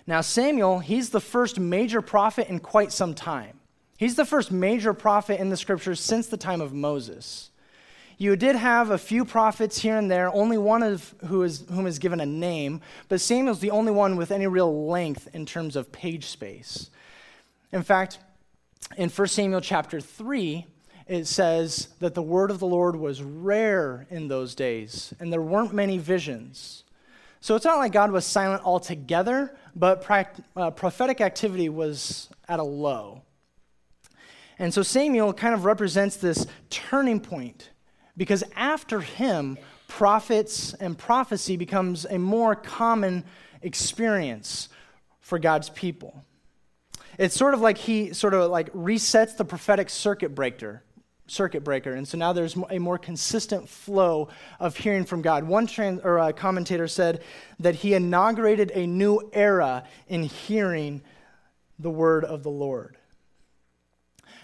Now, 0.06 0.22
Samuel, 0.22 0.78
he's 0.78 1.10
the 1.10 1.20
first 1.20 1.60
major 1.60 2.00
prophet 2.00 2.48
in 2.48 2.60
quite 2.60 2.92
some 2.92 3.14
time. 3.14 3.60
He's 3.98 4.16
the 4.16 4.24
first 4.24 4.50
major 4.50 4.94
prophet 4.94 5.38
in 5.38 5.50
the 5.50 5.56
scriptures 5.58 6.00
since 6.00 6.28
the 6.28 6.38
time 6.38 6.62
of 6.62 6.72
Moses. 6.72 7.50
You 8.16 8.36
did 8.36 8.56
have 8.56 8.90
a 8.90 8.96
few 8.96 9.26
prophets 9.26 9.78
here 9.80 9.98
and 9.98 10.10
there, 10.10 10.32
only 10.32 10.56
one 10.56 10.82
of 10.82 11.14
who 11.26 11.42
is, 11.42 11.66
whom 11.68 11.86
is 11.86 11.98
given 11.98 12.20
a 12.20 12.26
name, 12.26 12.80
but 13.10 13.20
Samuel's 13.20 13.60
the 13.60 13.70
only 13.70 13.92
one 13.92 14.16
with 14.16 14.30
any 14.30 14.46
real 14.46 14.86
length 14.86 15.28
in 15.34 15.44
terms 15.44 15.76
of 15.76 15.92
page 15.92 16.24
space. 16.24 16.88
In 17.70 17.82
fact, 17.82 18.18
in 18.96 19.10
1 19.10 19.28
Samuel 19.28 19.60
chapter 19.60 20.00
3, 20.00 20.66
it 21.06 21.26
says 21.26 21.88
that 22.00 22.14
the 22.14 22.22
word 22.22 22.50
of 22.50 22.58
the 22.58 22.66
Lord 22.66 22.96
was 22.96 23.22
rare 23.22 24.06
in 24.10 24.28
those 24.28 24.54
days, 24.54 25.14
and 25.20 25.32
there 25.32 25.42
weren't 25.42 25.72
many 25.72 25.98
visions. 25.98 26.84
So 27.40 27.54
it's 27.54 27.64
not 27.64 27.78
like 27.78 27.92
God 27.92 28.10
was 28.10 28.24
silent 28.24 28.64
altogether, 28.64 29.56
but 29.74 30.04
uh, 30.56 30.70
prophetic 30.72 31.20
activity 31.20 31.68
was 31.68 32.28
at 32.48 32.58
a 32.58 32.64
low. 32.64 33.22
And 34.58 34.72
so 34.72 34.82
Samuel 34.82 35.32
kind 35.32 35.54
of 35.54 35.64
represents 35.64 36.16
this 36.16 36.46
turning 36.70 37.20
point 37.20 37.70
because 38.16 38.42
after 38.56 39.00
him, 39.00 39.58
prophets 39.86 40.74
and 40.74 40.96
prophecy 40.96 41.56
becomes 41.56 42.06
a 42.06 42.18
more 42.18 42.56
common 42.56 43.24
experience 43.62 44.68
for 45.20 45.38
God's 45.38 45.68
people. 45.70 46.24
It's 47.18 47.34
sort 47.34 47.54
of 47.54 47.60
like 47.60 47.78
he 47.78 48.12
sort 48.12 48.34
of 48.34 48.50
like 48.50 48.72
resets 48.72 49.36
the 49.36 49.44
prophetic 49.44 49.90
circuit 49.90 50.34
breaker 50.34 50.82
circuit 51.28 51.64
breaker. 51.64 51.92
And 51.92 52.06
so 52.06 52.16
now 52.18 52.32
there's 52.32 52.56
a 52.70 52.78
more 52.78 52.98
consistent 52.98 53.68
flow 53.68 54.28
of 54.60 54.76
hearing 54.76 55.04
from 55.04 55.22
God. 55.22 55.44
One 55.44 55.66
trans, 55.66 56.00
or 56.02 56.18
a 56.18 56.32
commentator 56.32 56.88
said 56.88 57.22
that 57.58 57.76
he 57.76 57.94
inaugurated 57.94 58.70
a 58.74 58.86
new 58.86 59.30
era 59.32 59.84
in 60.08 60.22
hearing 60.22 61.02
the 61.78 61.90
word 61.90 62.24
of 62.24 62.42
the 62.42 62.50
Lord. 62.50 62.96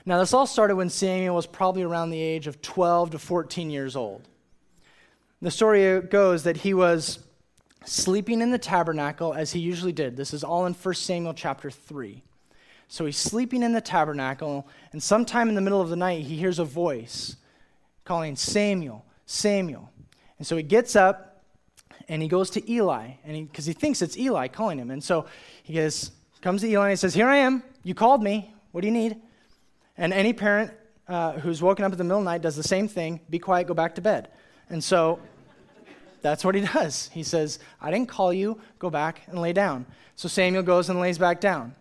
Now, 0.05 0.19
this 0.19 0.35
all 0.35 0.47
started 0.47 0.75
when 0.75 0.91
Samuel 0.91 1.37
was 1.37 1.47
probably 1.47 1.83
around 1.83 2.11
the 2.11 2.21
age 2.21 2.49
of 2.49 2.61
12 2.61 3.11
to 3.11 3.19
14 3.19 3.71
years 3.71 3.95
old. 3.95 4.27
The 5.41 5.51
story 5.51 5.97
uh, 5.97 6.01
goes 6.01 6.43
that 6.43 6.59
he 6.59 6.75
was 6.75 7.21
sleeping 7.85 8.43
in 8.43 8.51
the 8.51 8.59
tabernacle 8.59 9.33
as 9.33 9.53
he 9.53 9.61
usually 9.61 9.93
did. 9.93 10.17
This 10.17 10.35
is 10.35 10.43
all 10.43 10.67
in 10.67 10.75
1 10.75 10.95
Samuel 10.95 11.35
chapter 11.35 11.71
3. 11.71 12.23
So 12.93 13.07
he's 13.07 13.17
sleeping 13.17 13.63
in 13.63 13.73
the 13.73 13.81
tabernacle, 13.81 14.69
and 14.93 15.03
sometime 15.03 15.49
in 15.49 15.55
the 15.55 15.63
middle 15.63 15.81
of 15.81 15.89
the 15.89 15.97
night, 15.97 16.25
he 16.25 16.37
hears 16.37 16.59
a 16.59 16.65
voice 16.67 17.37
calling 18.05 18.37
Samuel, 18.37 19.07
Samuel. 19.25 19.89
And 20.37 20.47
so 20.47 20.59
he 20.59 20.63
gets 20.63 20.95
up 20.95 21.43
and 22.07 22.21
he 22.21 22.29
goes 22.29 22.51
to 22.51 22.71
Eli, 22.71 23.13
and 23.25 23.49
because 23.49 23.65
he, 23.65 23.73
he, 23.73 23.81
thinks 23.81 24.03
it's 24.03 24.19
Eli 24.19 24.47
calling 24.49 24.77
him. 24.77 24.91
And 24.91 25.03
so 25.03 25.25
he 25.63 25.73
goes, 25.73 26.11
comes 26.43 26.61
to 26.61 26.69
Eli 26.69 26.83
and 26.83 26.91
he 26.91 26.97
says, 26.97 27.15
Here 27.15 27.29
I 27.29 27.39
am. 27.39 27.63
You 27.83 27.95
called 27.95 28.23
me. 28.23 28.55
What 28.73 28.83
do 28.83 28.89
you 28.89 28.93
need? 28.93 29.17
And 29.97 30.13
any 30.13 30.35
parent 30.35 30.71
uh, 31.09 31.33
who's 31.39 31.63
woken 31.63 31.87
up 31.87 31.93
in 31.93 31.97
the 31.97 32.05
middle 32.05 32.19
of 32.19 32.25
the 32.25 32.31
night 32.31 32.43
does 32.43 32.57
the 32.57 32.63
same 32.63 32.89
thing 32.89 33.21
be 33.31 33.39
quiet, 33.39 33.69
go 33.69 33.73
back 33.73 33.95
to 33.95 34.03
bed. 34.03 34.29
And 34.69 34.85
so 34.85 35.19
that's 36.21 36.45
what 36.45 36.55
he 36.55 36.61
does. 36.75 37.09
He 37.15 37.23
says, 37.23 37.59
I 37.81 37.91
didn't 37.91 38.11
call 38.11 38.35
you, 38.35 38.61
go 38.79 38.91
back 38.91 39.23
and 39.29 39.41
lay 39.41 39.55
down. 39.55 39.87
So 40.15 40.29
Samuel 40.29 40.63
goes 40.63 40.91
and 40.91 41.01
lays 41.01 41.17
back 41.17 41.41
down. 41.41 41.75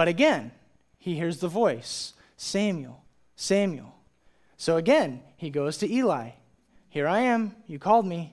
But 0.00 0.08
again, 0.08 0.52
he 0.98 1.14
hears 1.16 1.40
the 1.40 1.48
voice 1.48 2.14
Samuel, 2.38 3.04
Samuel. 3.36 3.94
So 4.56 4.78
again, 4.78 5.20
he 5.36 5.50
goes 5.50 5.76
to 5.76 5.92
Eli. 5.92 6.30
Here 6.88 7.06
I 7.06 7.20
am. 7.20 7.54
You 7.66 7.78
called 7.78 8.06
me. 8.06 8.32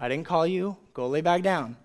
I 0.00 0.06
didn't 0.06 0.26
call 0.26 0.46
you. 0.46 0.76
Go 0.92 1.08
lay 1.08 1.20
back 1.20 1.42
down. 1.42 1.76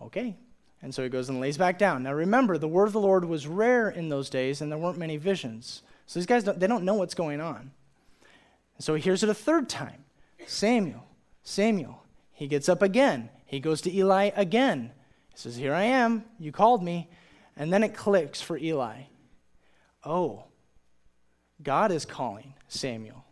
Okay. 0.00 0.38
And 0.80 0.94
so 0.94 1.02
he 1.02 1.10
goes 1.10 1.28
and 1.28 1.38
lays 1.38 1.58
back 1.58 1.78
down. 1.78 2.02
Now 2.02 2.14
remember, 2.14 2.56
the 2.56 2.66
word 2.66 2.86
of 2.86 2.94
the 2.94 2.98
Lord 2.98 3.26
was 3.26 3.46
rare 3.46 3.90
in 3.90 4.08
those 4.08 4.30
days, 4.30 4.62
and 4.62 4.72
there 4.72 4.78
weren't 4.78 4.96
many 4.96 5.18
visions. 5.18 5.82
So 6.06 6.18
these 6.18 6.26
guys, 6.26 6.42
don't, 6.42 6.58
they 6.58 6.66
don't 6.66 6.84
know 6.84 6.94
what's 6.94 7.12
going 7.12 7.42
on. 7.42 7.72
And 8.76 8.84
so 8.86 8.94
he 8.94 9.02
hears 9.02 9.22
it 9.22 9.28
a 9.28 9.34
third 9.34 9.68
time 9.68 10.02
Samuel, 10.46 11.04
Samuel. 11.42 12.02
He 12.32 12.46
gets 12.46 12.70
up 12.70 12.80
again. 12.80 13.28
He 13.44 13.60
goes 13.60 13.82
to 13.82 13.94
Eli 13.94 14.30
again. 14.34 14.92
He 15.28 15.36
says, 15.36 15.56
Here 15.56 15.74
I 15.74 15.82
am. 15.82 16.24
You 16.38 16.52
called 16.52 16.82
me. 16.82 17.10
And 17.56 17.72
then 17.72 17.82
it 17.82 17.94
clicks 17.94 18.42
for 18.42 18.58
Eli. 18.58 19.02
Oh, 20.04 20.44
God 21.62 21.90
is 21.90 22.04
calling 22.04 22.54
Samuel. 22.68 23.24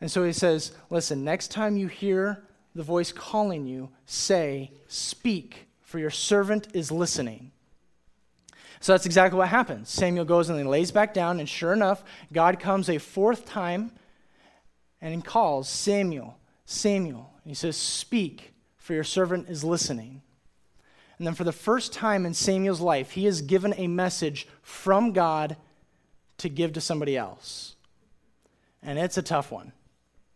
And 0.00 0.10
so 0.10 0.24
he 0.24 0.32
says, 0.32 0.72
Listen, 0.90 1.24
next 1.24 1.48
time 1.48 1.76
you 1.76 1.86
hear 1.86 2.42
the 2.74 2.82
voice 2.82 3.12
calling 3.12 3.66
you, 3.66 3.90
say, 4.04 4.72
Speak, 4.88 5.68
for 5.80 5.98
your 5.98 6.10
servant 6.10 6.68
is 6.74 6.90
listening. 6.90 7.52
So 8.80 8.92
that's 8.92 9.06
exactly 9.06 9.38
what 9.38 9.48
happens. 9.48 9.88
Samuel 9.90 10.24
goes 10.24 10.48
and 10.48 10.58
he 10.58 10.64
lays 10.64 10.90
back 10.90 11.14
down, 11.14 11.38
and 11.38 11.48
sure 11.48 11.72
enough, 11.72 12.02
God 12.32 12.58
comes 12.58 12.90
a 12.90 12.98
fourth 12.98 13.46
time 13.46 13.92
and 15.00 15.14
he 15.14 15.22
calls 15.22 15.68
Samuel, 15.68 16.36
Samuel. 16.64 17.30
And 17.44 17.50
he 17.50 17.54
says, 17.54 17.76
Speak, 17.76 18.54
for 18.76 18.94
your 18.94 19.04
servant 19.04 19.48
is 19.48 19.62
listening. 19.62 20.22
And 21.22 21.26
then 21.28 21.34
for 21.36 21.44
the 21.44 21.52
first 21.52 21.92
time 21.92 22.26
in 22.26 22.34
Samuel's 22.34 22.80
life, 22.80 23.12
he 23.12 23.28
is 23.28 23.42
given 23.42 23.74
a 23.76 23.86
message 23.86 24.48
from 24.60 25.12
God 25.12 25.56
to 26.38 26.48
give 26.48 26.72
to 26.72 26.80
somebody 26.80 27.16
else. 27.16 27.76
And 28.82 28.98
it's 28.98 29.16
a 29.16 29.22
tough 29.22 29.52
one. 29.52 29.70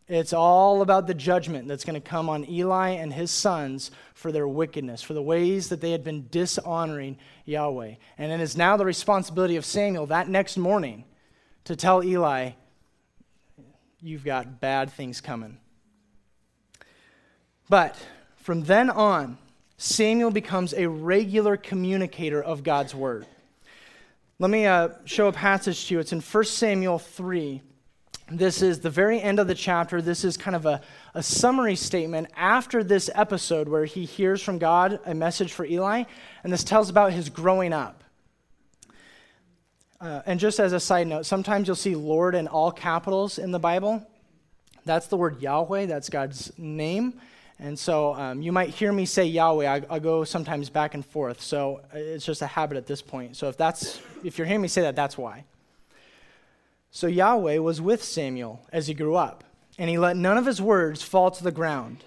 It's 0.07 0.33
all 0.33 0.83
about 0.83 1.09
the 1.09 1.12
judgment 1.12 1.66
that's 1.66 1.85
going 1.85 2.00
to 2.00 2.09
come 2.09 2.28
on 2.28 2.49
Eli 2.49 2.90
and 2.90 3.12
his 3.12 3.33
sons 3.33 3.90
for 4.14 4.31
their 4.31 4.47
wickedness, 4.47 5.02
for 5.02 5.12
the 5.12 5.21
ways 5.21 5.71
that 5.71 5.81
they 5.81 5.90
had 5.90 6.05
been 6.05 6.28
dishonoring 6.31 7.19
Yahweh. 7.47 7.97
And 8.16 8.31
it 8.31 8.40
is 8.40 8.57
now 8.57 8.76
the 8.76 8.85
responsibility 8.85 9.57
of 9.57 9.64
Samuel 9.64 10.07
that 10.07 10.28
next 10.28 10.57
morning 10.57 11.02
to 11.64 11.75
tell 11.75 12.05
Eli, 12.05 12.50
You've 14.00 14.25
got 14.25 14.61
bad 14.61 14.93
things 14.93 15.21
coming. 15.21 15.59
But 17.69 17.97
from 18.37 18.62
then 18.62 18.88
on, 18.88 19.38
Samuel 19.78 20.30
becomes 20.30 20.73
a 20.73 20.88
regular 20.88 21.56
communicator 21.56 22.42
of 22.42 22.62
God's 22.62 22.95
word. 22.95 23.26
Let 24.38 24.50
me 24.50 24.66
uh, 24.66 24.90
show 25.04 25.28
a 25.28 25.33
passage 25.33 25.87
to 25.87 25.95
you. 25.95 26.00
It's 26.00 26.12
in 26.12 26.21
1 26.21 26.45
Samuel 26.45 26.99
3. 26.99 27.62
This 28.30 28.61
is 28.61 28.80
the 28.80 28.90
very 28.90 29.21
end 29.21 29.38
of 29.38 29.47
the 29.47 29.54
chapter. 29.54 30.02
This 30.02 30.25
is 30.25 30.37
kind 30.37 30.56
of 30.56 30.66
a, 30.66 30.80
a 31.14 31.23
summary 31.23 31.76
statement 31.76 32.28
after 32.37 32.83
this 32.83 33.09
episode 33.14 33.68
where 33.68 33.85
he 33.85 34.04
hears 34.04 34.42
from 34.42 34.59
God 34.59 34.99
a 35.04 35.14
message 35.14 35.52
for 35.52 35.64
Eli, 35.64 36.04
and 36.42 36.52
this 36.52 36.64
tells 36.64 36.90
about 36.90 37.12
his 37.12 37.28
growing 37.28 37.73
up. 37.73 38.02
Uh, 40.00 40.23
and 40.26 40.40
just 40.40 40.59
as 40.59 40.73
a 40.73 40.80
side 40.80 41.06
note, 41.06 41.25
sometimes 41.25 41.68
you'll 41.68 41.76
see 41.76 41.95
Lord 41.95 42.35
in 42.35 42.49
all 42.49 42.73
capitals 42.73 43.38
in 43.38 43.52
the 43.52 43.59
Bible. 43.59 44.06
That's 44.85 45.06
the 45.06 45.16
word 45.16 45.40
Yahweh, 45.40 45.87
that's 45.87 46.09
God's 46.09 46.52
name. 46.59 47.21
And 47.59 47.79
so 47.79 48.15
um, 48.15 48.43
you 48.43 48.53
might 48.53 48.71
hear 48.71 48.93
me 48.93 49.07
say 49.07 49.25
Yahweh. 49.25 49.67
I, 49.67 49.83
I, 49.89 49.99
go 49.99 50.25
sometimes 50.25 50.69
back 50.69 50.95
and 50.95 51.05
forth. 51.05 51.41
So 51.41 51.81
uh, 51.93 51.99
it's 51.99 52.27
just 52.27 52.43
a 52.43 52.47
habit 52.47 52.77
at 52.77 52.87
this 52.87 53.01
point. 53.01 53.37
So 53.37 53.49
if 53.49 53.57
that's 53.57 53.99
if 54.23 54.37
you're 54.37 54.47
hearing 54.47 54.61
me 54.61 54.69
say 54.69 54.83
that, 54.83 54.95
that's 54.95 55.17
why. 55.17 55.45
So 56.91 57.07
Yahweh 57.07 57.59
was 57.59 57.81
with 57.81 58.03
Samuel 58.05 58.61
as 58.73 58.87
he 58.89 58.95
grew 58.95 59.17
up, 59.17 59.45
and 59.79 59.89
he 59.89 59.99
let 59.99 60.17
none 60.17 60.37
of 60.37 60.47
his 60.47 60.61
words 60.61 61.03
fall 61.03 61.31
to 61.31 61.45
the 61.45 61.51
ground. 61.51 62.05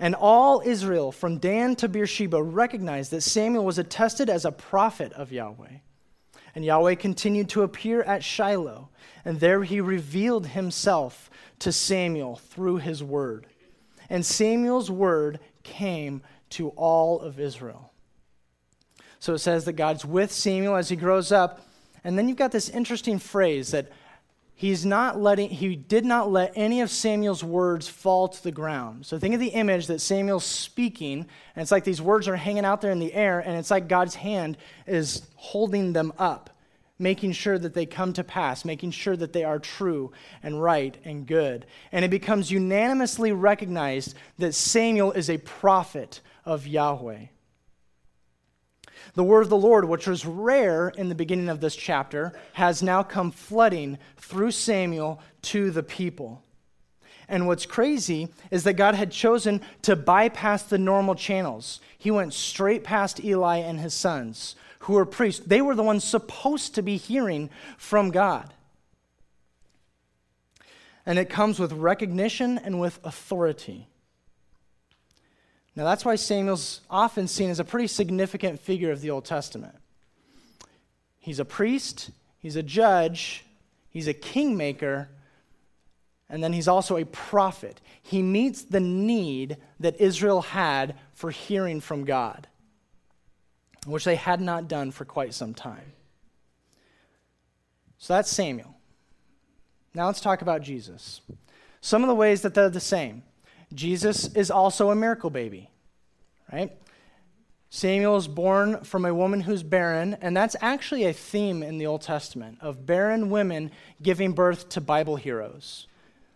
And 0.00 0.14
all 0.14 0.62
Israel, 0.64 1.12
from 1.12 1.38
Dan 1.38 1.76
to 1.76 1.88
Beersheba, 1.88 2.42
recognized 2.42 3.10
that 3.12 3.20
Samuel 3.22 3.64
was 3.64 3.78
attested 3.78 4.28
as 4.28 4.44
a 4.44 4.52
prophet 4.52 5.12
of 5.12 5.32
Yahweh. 5.32 5.78
And 6.54 6.64
Yahweh 6.64 6.96
continued 6.96 7.48
to 7.50 7.62
appear 7.62 8.02
at 8.02 8.24
Shiloh, 8.24 8.88
and 9.24 9.40
there 9.40 9.62
he 9.62 9.80
revealed 9.80 10.48
himself 10.48 11.30
to 11.60 11.72
Samuel 11.72 12.36
through 12.36 12.78
his 12.78 13.02
word. 13.02 13.46
And 14.10 14.24
Samuel's 14.24 14.90
word 14.90 15.40
came 15.62 16.22
to 16.50 16.68
all 16.70 17.20
of 17.20 17.40
Israel. 17.40 17.92
So 19.18 19.34
it 19.34 19.38
says 19.38 19.64
that 19.64 19.72
God's 19.72 20.04
with 20.04 20.30
Samuel 20.30 20.76
as 20.76 20.88
he 20.88 20.96
grows 20.96 21.32
up. 21.32 21.66
And 22.04 22.18
then 22.18 22.28
you've 22.28 22.36
got 22.36 22.52
this 22.52 22.68
interesting 22.68 23.18
phrase 23.18 23.70
that 23.70 23.90
he's 24.54 24.84
not 24.84 25.18
letting 25.20 25.48
he 25.48 25.74
did 25.74 26.04
not 26.04 26.30
let 26.30 26.52
any 26.54 26.80
of 26.80 26.90
Samuel's 26.90 27.42
words 27.42 27.88
fall 27.88 28.28
to 28.28 28.42
the 28.42 28.52
ground. 28.52 29.06
So 29.06 29.18
think 29.18 29.34
of 29.34 29.40
the 29.40 29.48
image 29.48 29.86
that 29.86 30.00
Samuel's 30.00 30.44
speaking, 30.44 31.20
and 31.56 31.62
it's 31.62 31.72
like 31.72 31.84
these 31.84 32.02
words 32.02 32.28
are 32.28 32.36
hanging 32.36 32.64
out 32.64 32.80
there 32.80 32.92
in 32.92 32.98
the 32.98 33.14
air, 33.14 33.40
and 33.40 33.56
it's 33.56 33.70
like 33.70 33.88
God's 33.88 34.14
hand 34.14 34.56
is 34.86 35.26
holding 35.36 35.92
them 35.92 36.12
up 36.18 36.53
making 36.98 37.32
sure 37.32 37.58
that 37.58 37.74
they 37.74 37.86
come 37.86 38.12
to 38.12 38.24
pass, 38.24 38.64
making 38.64 38.90
sure 38.90 39.16
that 39.16 39.32
they 39.32 39.44
are 39.44 39.58
true 39.58 40.12
and 40.42 40.62
right 40.62 40.96
and 41.04 41.26
good. 41.26 41.66
And 41.90 42.04
it 42.04 42.10
becomes 42.10 42.50
unanimously 42.50 43.32
recognized 43.32 44.14
that 44.38 44.54
Samuel 44.54 45.12
is 45.12 45.28
a 45.28 45.38
prophet 45.38 46.20
of 46.44 46.66
Yahweh. 46.66 47.26
The 49.14 49.24
word 49.24 49.42
of 49.42 49.50
the 49.50 49.56
Lord, 49.56 49.84
which 49.84 50.06
was 50.06 50.24
rare 50.24 50.88
in 50.88 51.08
the 51.08 51.14
beginning 51.14 51.48
of 51.48 51.60
this 51.60 51.76
chapter, 51.76 52.32
has 52.54 52.82
now 52.82 53.02
come 53.02 53.30
flooding 53.30 53.98
through 54.16 54.52
Samuel 54.52 55.20
to 55.42 55.70
the 55.70 55.82
people. 55.82 56.42
And 57.28 57.46
what's 57.46 57.66
crazy 57.66 58.28
is 58.50 58.64
that 58.64 58.74
God 58.74 58.94
had 58.94 59.10
chosen 59.10 59.60
to 59.82 59.96
bypass 59.96 60.62
the 60.64 60.78
normal 60.78 61.14
channels. 61.14 61.80
He 61.96 62.10
went 62.10 62.34
straight 62.34 62.84
past 62.84 63.22
Eli 63.22 63.58
and 63.58 63.80
his 63.80 63.94
sons, 63.94 64.56
who 64.84 64.94
were 64.94 65.06
priests. 65.06 65.44
They 65.46 65.62
were 65.62 65.74
the 65.74 65.82
ones 65.82 66.04
supposed 66.04 66.74
to 66.74 66.82
be 66.82 66.98
hearing 66.98 67.48
from 67.78 68.10
God. 68.10 68.52
And 71.06 71.18
it 71.18 71.30
comes 71.30 71.58
with 71.58 71.72
recognition 71.72 72.58
and 72.58 72.78
with 72.78 73.00
authority. 73.02 73.88
Now, 75.74 75.84
that's 75.84 76.04
why 76.04 76.16
Samuel's 76.16 76.82
often 76.90 77.28
seen 77.28 77.48
as 77.48 77.60
a 77.60 77.64
pretty 77.64 77.86
significant 77.86 78.60
figure 78.60 78.92
of 78.92 79.00
the 79.00 79.10
Old 79.10 79.24
Testament. 79.24 79.74
He's 81.18 81.38
a 81.38 81.46
priest, 81.46 82.10
he's 82.38 82.56
a 82.56 82.62
judge, 82.62 83.42
he's 83.88 84.06
a 84.06 84.14
kingmaker, 84.14 85.08
and 86.28 86.44
then 86.44 86.52
he's 86.52 86.68
also 86.68 86.98
a 86.98 87.06
prophet. 87.06 87.80
He 88.02 88.20
meets 88.20 88.62
the 88.62 88.80
need 88.80 89.56
that 89.80 89.98
Israel 89.98 90.42
had 90.42 90.94
for 91.14 91.30
hearing 91.30 91.80
from 91.80 92.04
God 92.04 92.48
which 93.86 94.04
they 94.04 94.16
had 94.16 94.40
not 94.40 94.68
done 94.68 94.90
for 94.90 95.04
quite 95.04 95.34
some 95.34 95.54
time. 95.54 95.92
So 97.98 98.14
that's 98.14 98.30
Samuel. 98.30 98.74
Now 99.94 100.06
let's 100.06 100.20
talk 100.20 100.42
about 100.42 100.62
Jesus. 100.62 101.20
Some 101.80 102.02
of 102.02 102.08
the 102.08 102.14
ways 102.14 102.42
that 102.42 102.54
they're 102.54 102.68
the 102.68 102.80
same. 102.80 103.22
Jesus 103.72 104.34
is 104.34 104.50
also 104.50 104.90
a 104.90 104.94
miracle 104.94 105.30
baby, 105.30 105.70
right? 106.52 106.72
Samuel 107.70 108.16
is 108.16 108.28
born 108.28 108.84
from 108.84 109.04
a 109.04 109.14
woman 109.14 109.40
who's 109.40 109.64
barren, 109.64 110.16
and 110.20 110.36
that's 110.36 110.54
actually 110.60 111.04
a 111.06 111.12
theme 111.12 111.62
in 111.62 111.78
the 111.78 111.86
Old 111.86 112.02
Testament 112.02 112.58
of 112.60 112.86
barren 112.86 113.30
women 113.30 113.72
giving 114.00 114.32
birth 114.32 114.68
to 114.70 114.80
Bible 114.80 115.16
heroes. 115.16 115.88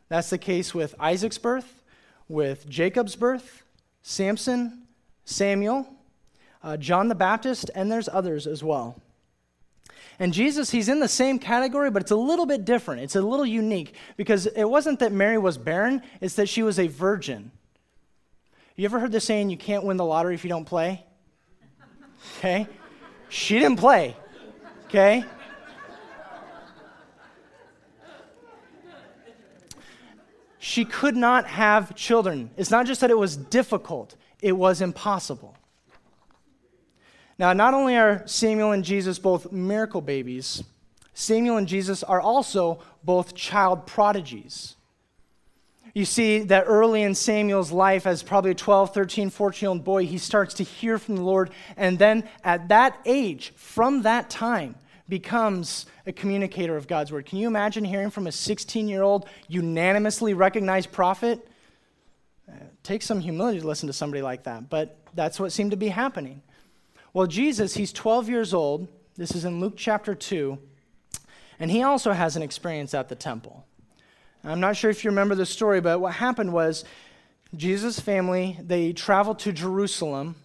That's 0.08 0.30
the 0.30 0.38
case 0.38 0.74
with 0.74 0.94
Isaac's 0.98 1.38
birth, 1.38 1.82
with 2.28 2.68
Jacob's 2.68 3.14
birth, 3.14 3.62
Samson, 4.02 4.86
Samuel, 5.24 5.86
uh, 6.62 6.76
John 6.76 7.08
the 7.08 7.14
Baptist, 7.14 7.70
and 7.74 7.90
there's 7.90 8.08
others 8.08 8.46
as 8.46 8.62
well. 8.62 9.00
And 10.18 10.32
Jesus, 10.32 10.70
he's 10.70 10.88
in 10.88 10.98
the 10.98 11.08
same 11.08 11.38
category, 11.38 11.90
but 11.90 12.02
it's 12.02 12.10
a 12.10 12.16
little 12.16 12.46
bit 12.46 12.64
different. 12.64 13.02
It's 13.02 13.14
a 13.14 13.22
little 13.22 13.46
unique 13.46 13.94
because 14.16 14.46
it 14.46 14.64
wasn't 14.64 14.98
that 14.98 15.12
Mary 15.12 15.38
was 15.38 15.56
barren, 15.58 16.02
it's 16.20 16.34
that 16.34 16.48
she 16.48 16.62
was 16.62 16.78
a 16.78 16.88
virgin. 16.88 17.52
You 18.74 18.84
ever 18.84 18.98
heard 18.98 19.12
the 19.12 19.20
saying, 19.20 19.50
you 19.50 19.56
can't 19.56 19.84
win 19.84 19.96
the 19.96 20.04
lottery 20.04 20.34
if 20.34 20.44
you 20.44 20.50
don't 20.50 20.64
play? 20.64 21.04
Okay? 22.38 22.66
She 23.28 23.58
didn't 23.58 23.78
play. 23.78 24.16
Okay? 24.86 25.24
She 30.58 30.84
could 30.84 31.16
not 31.16 31.46
have 31.46 31.94
children. 31.94 32.50
It's 32.56 32.70
not 32.70 32.86
just 32.86 33.00
that 33.00 33.10
it 33.10 33.18
was 33.18 33.36
difficult, 33.36 34.16
it 34.42 34.52
was 34.52 34.80
impossible. 34.80 35.57
Now, 37.38 37.52
not 37.52 37.74
only 37.74 37.96
are 37.96 38.26
Samuel 38.26 38.72
and 38.72 38.84
Jesus 38.84 39.18
both 39.18 39.52
miracle 39.52 40.00
babies, 40.00 40.64
Samuel 41.14 41.56
and 41.56 41.68
Jesus 41.68 42.02
are 42.02 42.20
also 42.20 42.80
both 43.04 43.34
child 43.34 43.86
prodigies. 43.86 44.74
You 45.94 46.04
see 46.04 46.40
that 46.40 46.64
early 46.66 47.02
in 47.02 47.14
Samuel's 47.14 47.72
life, 47.72 48.06
as 48.06 48.22
probably 48.22 48.52
a 48.52 48.54
12, 48.54 48.94
13, 48.94 49.30
14 49.30 49.60
year 49.60 49.70
old 49.70 49.84
boy, 49.84 50.06
he 50.06 50.18
starts 50.18 50.54
to 50.54 50.62
hear 50.62 50.98
from 50.98 51.16
the 51.16 51.22
Lord. 51.22 51.50
And 51.76 51.98
then 51.98 52.28
at 52.44 52.68
that 52.68 52.98
age, 53.04 53.52
from 53.56 54.02
that 54.02 54.30
time, 54.30 54.76
becomes 55.08 55.86
a 56.06 56.12
communicator 56.12 56.76
of 56.76 56.86
God's 56.86 57.10
word. 57.10 57.26
Can 57.26 57.38
you 57.38 57.46
imagine 57.46 57.84
hearing 57.84 58.10
from 58.10 58.26
a 58.26 58.32
16 58.32 58.88
year 58.88 59.02
old 59.02 59.26
unanimously 59.48 60.34
recognized 60.34 60.92
prophet? 60.92 61.48
It 62.46 62.52
uh, 62.54 62.64
takes 62.82 63.06
some 63.06 63.20
humility 63.20 63.60
to 63.60 63.66
listen 63.66 63.86
to 63.86 63.92
somebody 63.92 64.22
like 64.22 64.44
that, 64.44 64.68
but 64.68 64.98
that's 65.14 65.40
what 65.40 65.52
seemed 65.52 65.70
to 65.70 65.76
be 65.76 65.88
happening. 65.88 66.42
Well, 67.18 67.26
Jesus, 67.26 67.74
he's 67.74 67.92
12 67.92 68.28
years 68.28 68.54
old. 68.54 68.86
This 69.16 69.34
is 69.34 69.44
in 69.44 69.58
Luke 69.58 69.74
chapter 69.76 70.14
2. 70.14 70.56
And 71.58 71.68
he 71.68 71.82
also 71.82 72.12
has 72.12 72.36
an 72.36 72.42
experience 72.42 72.94
at 72.94 73.08
the 73.08 73.16
temple. 73.16 73.66
I'm 74.44 74.60
not 74.60 74.76
sure 74.76 74.88
if 74.88 75.02
you 75.02 75.10
remember 75.10 75.34
the 75.34 75.44
story, 75.44 75.80
but 75.80 75.98
what 75.98 76.14
happened 76.14 76.52
was 76.52 76.84
Jesus' 77.56 77.98
family, 77.98 78.56
they 78.62 78.92
traveled 78.92 79.40
to 79.40 79.52
Jerusalem 79.52 80.36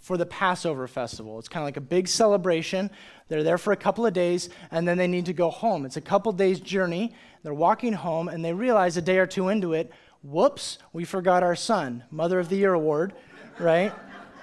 for 0.00 0.16
the 0.16 0.26
Passover 0.26 0.88
festival. 0.88 1.38
It's 1.38 1.48
kind 1.48 1.62
of 1.62 1.68
like 1.68 1.76
a 1.76 1.80
big 1.80 2.08
celebration. 2.08 2.90
They're 3.28 3.44
there 3.44 3.56
for 3.56 3.72
a 3.72 3.76
couple 3.76 4.04
of 4.04 4.12
days, 4.12 4.48
and 4.72 4.88
then 4.88 4.98
they 4.98 5.06
need 5.06 5.26
to 5.26 5.32
go 5.32 5.50
home. 5.50 5.86
It's 5.86 5.98
a 5.98 6.00
couple 6.00 6.32
days' 6.32 6.58
journey. 6.58 7.14
They're 7.44 7.54
walking 7.54 7.92
home, 7.92 8.26
and 8.26 8.44
they 8.44 8.52
realize 8.52 8.96
a 8.96 9.02
day 9.02 9.18
or 9.18 9.26
two 9.28 9.50
into 9.50 9.72
it, 9.72 9.92
whoops, 10.24 10.78
we 10.92 11.04
forgot 11.04 11.44
our 11.44 11.54
son, 11.54 12.02
Mother 12.10 12.40
of 12.40 12.48
the 12.48 12.56
Year 12.56 12.74
award, 12.74 13.12
right? 13.60 13.92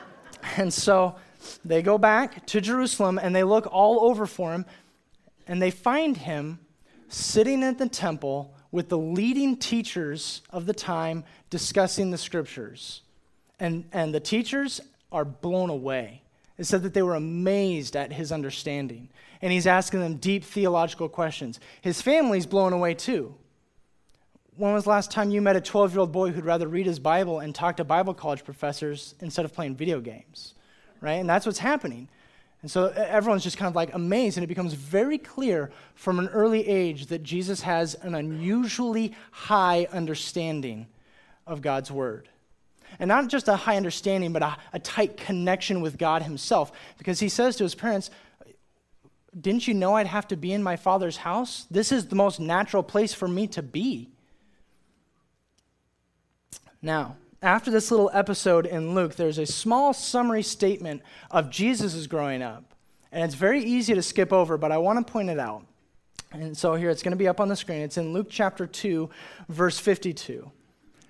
and 0.55 0.73
so 0.73 1.17
they 1.63 1.81
go 1.81 1.97
back 1.97 2.45
to 2.47 2.61
Jerusalem 2.61 3.19
and 3.21 3.35
they 3.35 3.43
look 3.43 3.67
all 3.71 4.09
over 4.09 4.25
for 4.25 4.53
him, 4.53 4.65
and 5.47 5.61
they 5.61 5.71
find 5.71 6.17
him 6.17 6.59
sitting 7.07 7.63
at 7.63 7.77
the 7.77 7.87
temple 7.87 8.53
with 8.71 8.89
the 8.89 8.97
leading 8.97 9.55
teachers 9.55 10.41
of 10.49 10.65
the 10.65 10.73
time 10.73 11.23
discussing 11.49 12.11
the 12.11 12.17
scriptures. 12.17 13.01
And, 13.59 13.85
and 13.93 14.13
the 14.13 14.19
teachers 14.19 14.81
are 15.11 15.23
blown 15.23 15.69
away. 15.69 16.21
It 16.57 16.65
said 16.65 16.83
that 16.83 16.93
they 16.93 17.01
were 17.01 17.15
amazed 17.15 17.95
at 17.95 18.13
his 18.13 18.31
understanding. 18.31 19.09
And 19.41 19.51
he's 19.51 19.67
asking 19.67 20.01
them 20.01 20.15
deep 20.15 20.43
theological 20.43 21.09
questions. 21.09 21.59
His 21.81 22.01
family's 22.01 22.45
blown 22.45 22.73
away 22.73 22.93
too. 22.93 23.35
When 24.57 24.73
was 24.73 24.85
the 24.85 24.89
last 24.89 25.11
time 25.11 25.31
you 25.31 25.41
met 25.41 25.57
a 25.57 25.61
12 25.61 25.93
year 25.93 25.99
old 25.99 26.11
boy 26.11 26.31
who'd 26.31 26.45
rather 26.45 26.67
read 26.67 26.85
his 26.85 26.99
Bible 26.99 27.39
and 27.39 27.53
talk 27.53 27.77
to 27.77 27.83
Bible 27.83 28.13
college 28.13 28.45
professors 28.45 29.15
instead 29.19 29.43
of 29.43 29.53
playing 29.53 29.75
video 29.75 29.99
games? 29.99 30.53
Right? 31.01 31.15
And 31.15 31.29
that's 31.29 31.45
what's 31.45 31.59
happening. 31.59 32.07
And 32.61 32.71
so 32.71 32.87
everyone's 32.87 33.43
just 33.43 33.57
kind 33.57 33.69
of 33.69 33.75
like 33.75 33.93
amazed, 33.93 34.37
and 34.37 34.43
it 34.43 34.47
becomes 34.47 34.73
very 34.73 35.19
clear 35.19 35.69
from 35.93 36.17
an 36.17 36.29
early 36.29 36.67
age 36.67 37.07
that 37.07 37.21
Jesus 37.21 37.61
has 37.61 37.93
an 37.95 38.15
unusually 38.15 39.13
high 39.29 39.87
understanding 39.91 40.87
of 41.45 41.61
God's 41.61 41.91
word. 41.91 42.27
And 42.97 43.07
not 43.07 43.27
just 43.27 43.47
a 43.47 43.55
high 43.55 43.77
understanding, 43.77 44.33
but 44.33 44.41
a, 44.41 44.57
a 44.73 44.79
tight 44.79 45.17
connection 45.17 45.81
with 45.81 45.99
God 45.99 46.23
Himself. 46.23 46.71
Because 46.97 47.19
He 47.19 47.29
says 47.29 47.55
to 47.57 47.63
His 47.63 47.75
parents, 47.75 48.09
Didn't 49.39 49.67
you 49.67 49.73
know 49.73 49.95
I'd 49.95 50.07
have 50.07 50.27
to 50.29 50.35
be 50.35 50.51
in 50.51 50.63
my 50.63 50.75
Father's 50.75 51.17
house? 51.17 51.67
This 51.69 51.91
is 51.91 52.07
the 52.07 52.15
most 52.15 52.39
natural 52.39 52.81
place 52.81 53.13
for 53.13 53.27
me 53.27 53.47
to 53.49 53.61
be. 53.61 54.09
Now, 56.81 57.17
after 57.45 57.69
this 57.69 57.91
little 57.91 58.09
episode 58.11 58.65
in 58.65 58.95
Luke, 58.95 59.15
there's 59.15 59.37
a 59.37 59.45
small 59.45 59.93
summary 59.93 60.41
statement 60.41 61.03
of 61.29 61.51
Jesus' 61.51 62.07
growing 62.07 62.41
up. 62.41 62.73
And 63.11 63.23
it's 63.23 63.35
very 63.35 63.63
easy 63.63 63.93
to 63.93 64.01
skip 64.01 64.33
over, 64.33 64.57
but 64.57 64.71
I 64.71 64.79
want 64.79 65.05
to 65.05 65.11
point 65.11 65.29
it 65.29 65.39
out. 65.39 65.63
And 66.31 66.57
so 66.57 66.73
here 66.73 66.89
it's 66.89 67.03
going 67.03 67.11
to 67.11 67.17
be 67.17 67.27
up 67.27 67.39
on 67.39 67.47
the 67.47 67.55
screen. 67.55 67.81
It's 67.81 67.97
in 67.97 68.13
Luke 68.13 68.27
chapter 68.29 68.65
2, 68.65 69.09
verse 69.47 69.77
52. 69.77 70.51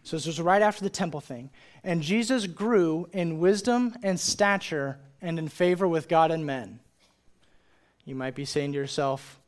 So 0.03 0.17
this 0.17 0.27
was 0.27 0.39
right 0.41 0.61
after 0.61 0.83
the 0.83 0.89
temple 0.89 1.21
thing. 1.21 1.49
And 1.83 2.01
Jesus 2.01 2.45
grew 2.47 3.07
in 3.13 3.39
wisdom 3.39 3.95
and 4.03 4.19
stature 4.19 4.99
and 5.21 5.39
in 5.39 5.47
favor 5.47 5.87
with 5.87 6.09
God 6.09 6.31
and 6.31 6.45
men. 6.45 6.79
You 8.03 8.13
might 8.13 8.35
be 8.35 8.45
saying 8.45 8.73
to 8.73 8.77
yourself, 8.77 9.39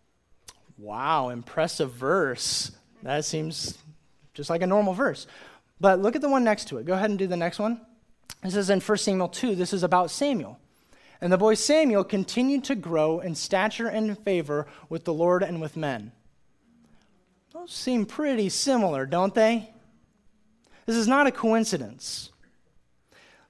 wow, 0.78 1.30
impressive 1.30 1.92
verse. 1.92 2.72
That 3.04 3.26
seems 3.26 3.78
just 4.34 4.50
like 4.50 4.62
a 4.62 4.68
normal 4.68 4.94
verse. 4.94 5.28
But 5.80 6.02
look 6.02 6.16
at 6.16 6.22
the 6.22 6.30
one 6.30 6.44
next 6.44 6.68
to 6.70 6.78
it. 6.78 6.86
Go 6.86 6.94
ahead 6.94 7.10
and 7.10 7.20
do 7.20 7.28
the 7.28 7.38
next 7.38 7.60
one. 7.60 7.82
This 8.44 8.56
is 8.56 8.70
in 8.70 8.80
1 8.80 8.98
Samuel 8.98 9.30
2. 9.30 9.56
This 9.56 9.74
is 9.74 9.84
about 9.84 10.12
Samuel. 10.12 10.60
And 11.22 11.32
the 11.32 11.38
boy 11.38 11.56
Samuel 11.56 12.04
continued 12.04 12.64
to 12.66 12.76
grow 12.76 13.20
in 13.20 13.36
stature 13.36 13.88
and 13.88 14.18
favor 14.20 14.68
with 14.90 15.06
the 15.06 15.14
Lord 15.14 15.44
and 15.44 15.60
with 15.60 15.76
men. 15.76 16.12
Those 17.54 17.72
seem 17.72 18.06
pretty 18.06 18.50
similar, 18.50 19.06
don't 19.06 19.34
they? 19.34 19.72
This 20.86 20.96
is 20.96 21.08
not 21.08 21.28
a 21.28 21.32
coincidence. 21.32 22.32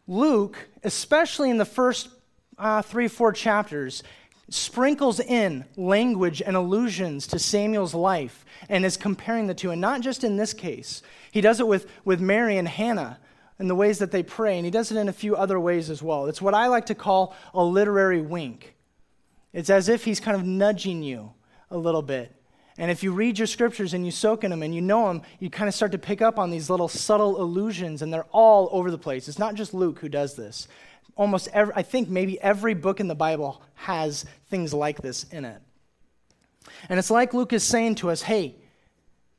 Luke, 0.08 0.70
especially 0.84 1.50
in 1.50 1.58
the 1.58 1.66
first 1.66 2.10
uh, 2.58 2.82
three, 2.82 3.10
four 3.10 3.34
chapters, 3.34 4.04
sprinkles 4.49 5.19
in 5.19 5.65
language 5.75 6.41
and 6.41 6.55
allusions 6.55 7.27
to 7.27 7.39
Samuel's 7.39 7.93
life 7.93 8.45
and 8.69 8.86
is 8.86 8.97
comparing 8.97 9.47
the 9.47 9.53
two. 9.53 9.71
And 9.71 9.81
not 9.81 10.01
just 10.01 10.23
in 10.23 10.38
this 10.38 10.53
case, 10.53 11.01
he 11.31 11.41
does 11.41 11.60
it 11.60 11.67
with, 11.67 11.88
with 12.05 12.21
Mary 12.21 12.57
and 12.57 12.67
Hannah 12.67 13.19
and 13.60 13.69
the 13.69 13.75
ways 13.75 13.99
that 13.99 14.12
they 14.12 14.23
pray, 14.23 14.57
and 14.57 14.65
he 14.65 14.71
does 14.71 14.91
it 14.91 14.97
in 14.97 15.10
a 15.10 15.13
few 15.13 15.36
other 15.36 15.60
ways 15.60 15.89
as 15.89 16.03
well. 16.03 16.27
It's 16.27 16.41
what 16.41 16.53
I 16.53 16.67
like 16.67 16.86
to 16.88 16.95
call 16.95 17.36
a 17.53 17.63
literary 17.63 18.21
wink. 18.21 18.75
It's 19.51 19.69
as 19.69 19.89
if 19.89 20.05
he's 20.05 20.19
kind 20.19 20.38
of 20.38 20.45
nudging 20.45 21.01
you 21.01 21.31
a 21.71 21.77
little 21.77 22.03
bit 22.03 22.38
and 22.79 22.91
if 22.91 23.01
you 23.01 23.12
read 23.12 23.39
your 23.39 23.47
scriptures 23.47 23.93
and 23.93 24.05
you 24.05 24.12
soak 24.12 24.43
in 24.43 24.51
them 24.51 24.62
and 24.62 24.73
you 24.73 24.81
know 24.81 25.07
them, 25.07 25.23
you 25.39 25.49
kind 25.49 25.67
of 25.67 25.73
start 25.73 25.91
to 25.93 25.97
pick 25.97 26.21
up 26.21 26.38
on 26.38 26.51
these 26.51 26.69
little 26.69 26.88
subtle 26.88 27.41
illusions, 27.41 28.01
and 28.01 28.13
they're 28.13 28.27
all 28.31 28.69
over 28.71 28.91
the 28.91 28.99
place. 28.99 29.27
It's 29.27 29.39
not 29.39 29.55
just 29.55 29.73
Luke 29.73 29.99
who 29.99 30.10
does 30.10 30.36
this. 30.36 30.67
Almost 31.15 31.50
every, 31.54 31.74
I 31.76 31.82
think 31.82 32.10
maybe 32.10 32.39
every 32.41 32.74
book 32.74 33.00
in 33.00 33.08
the 33.08 33.15
Bible 33.15 33.62
has 33.76 34.26
things 34.50 34.74
like 34.74 35.02
this 35.02 35.24
in 35.26 35.46
it. 35.46 35.62
And 36.89 37.00
it's 37.00 37.10
like 37.10 37.34
Luke 37.34 37.54
is 37.54 37.63
saying 37.63 37.96
to 37.96 38.10
us 38.10 38.22
hey, 38.22 38.56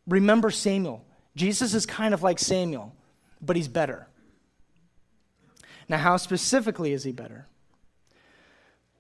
remember 0.06 0.50
Samuel. 0.50 1.04
Jesus 1.36 1.74
is 1.74 1.86
kind 1.86 2.14
of 2.14 2.22
like 2.22 2.38
Samuel, 2.38 2.92
but 3.40 3.54
he's 3.54 3.68
better. 3.68 4.08
Now, 5.88 5.98
how 5.98 6.16
specifically 6.16 6.92
is 6.92 7.04
he 7.04 7.12
better? 7.12 7.46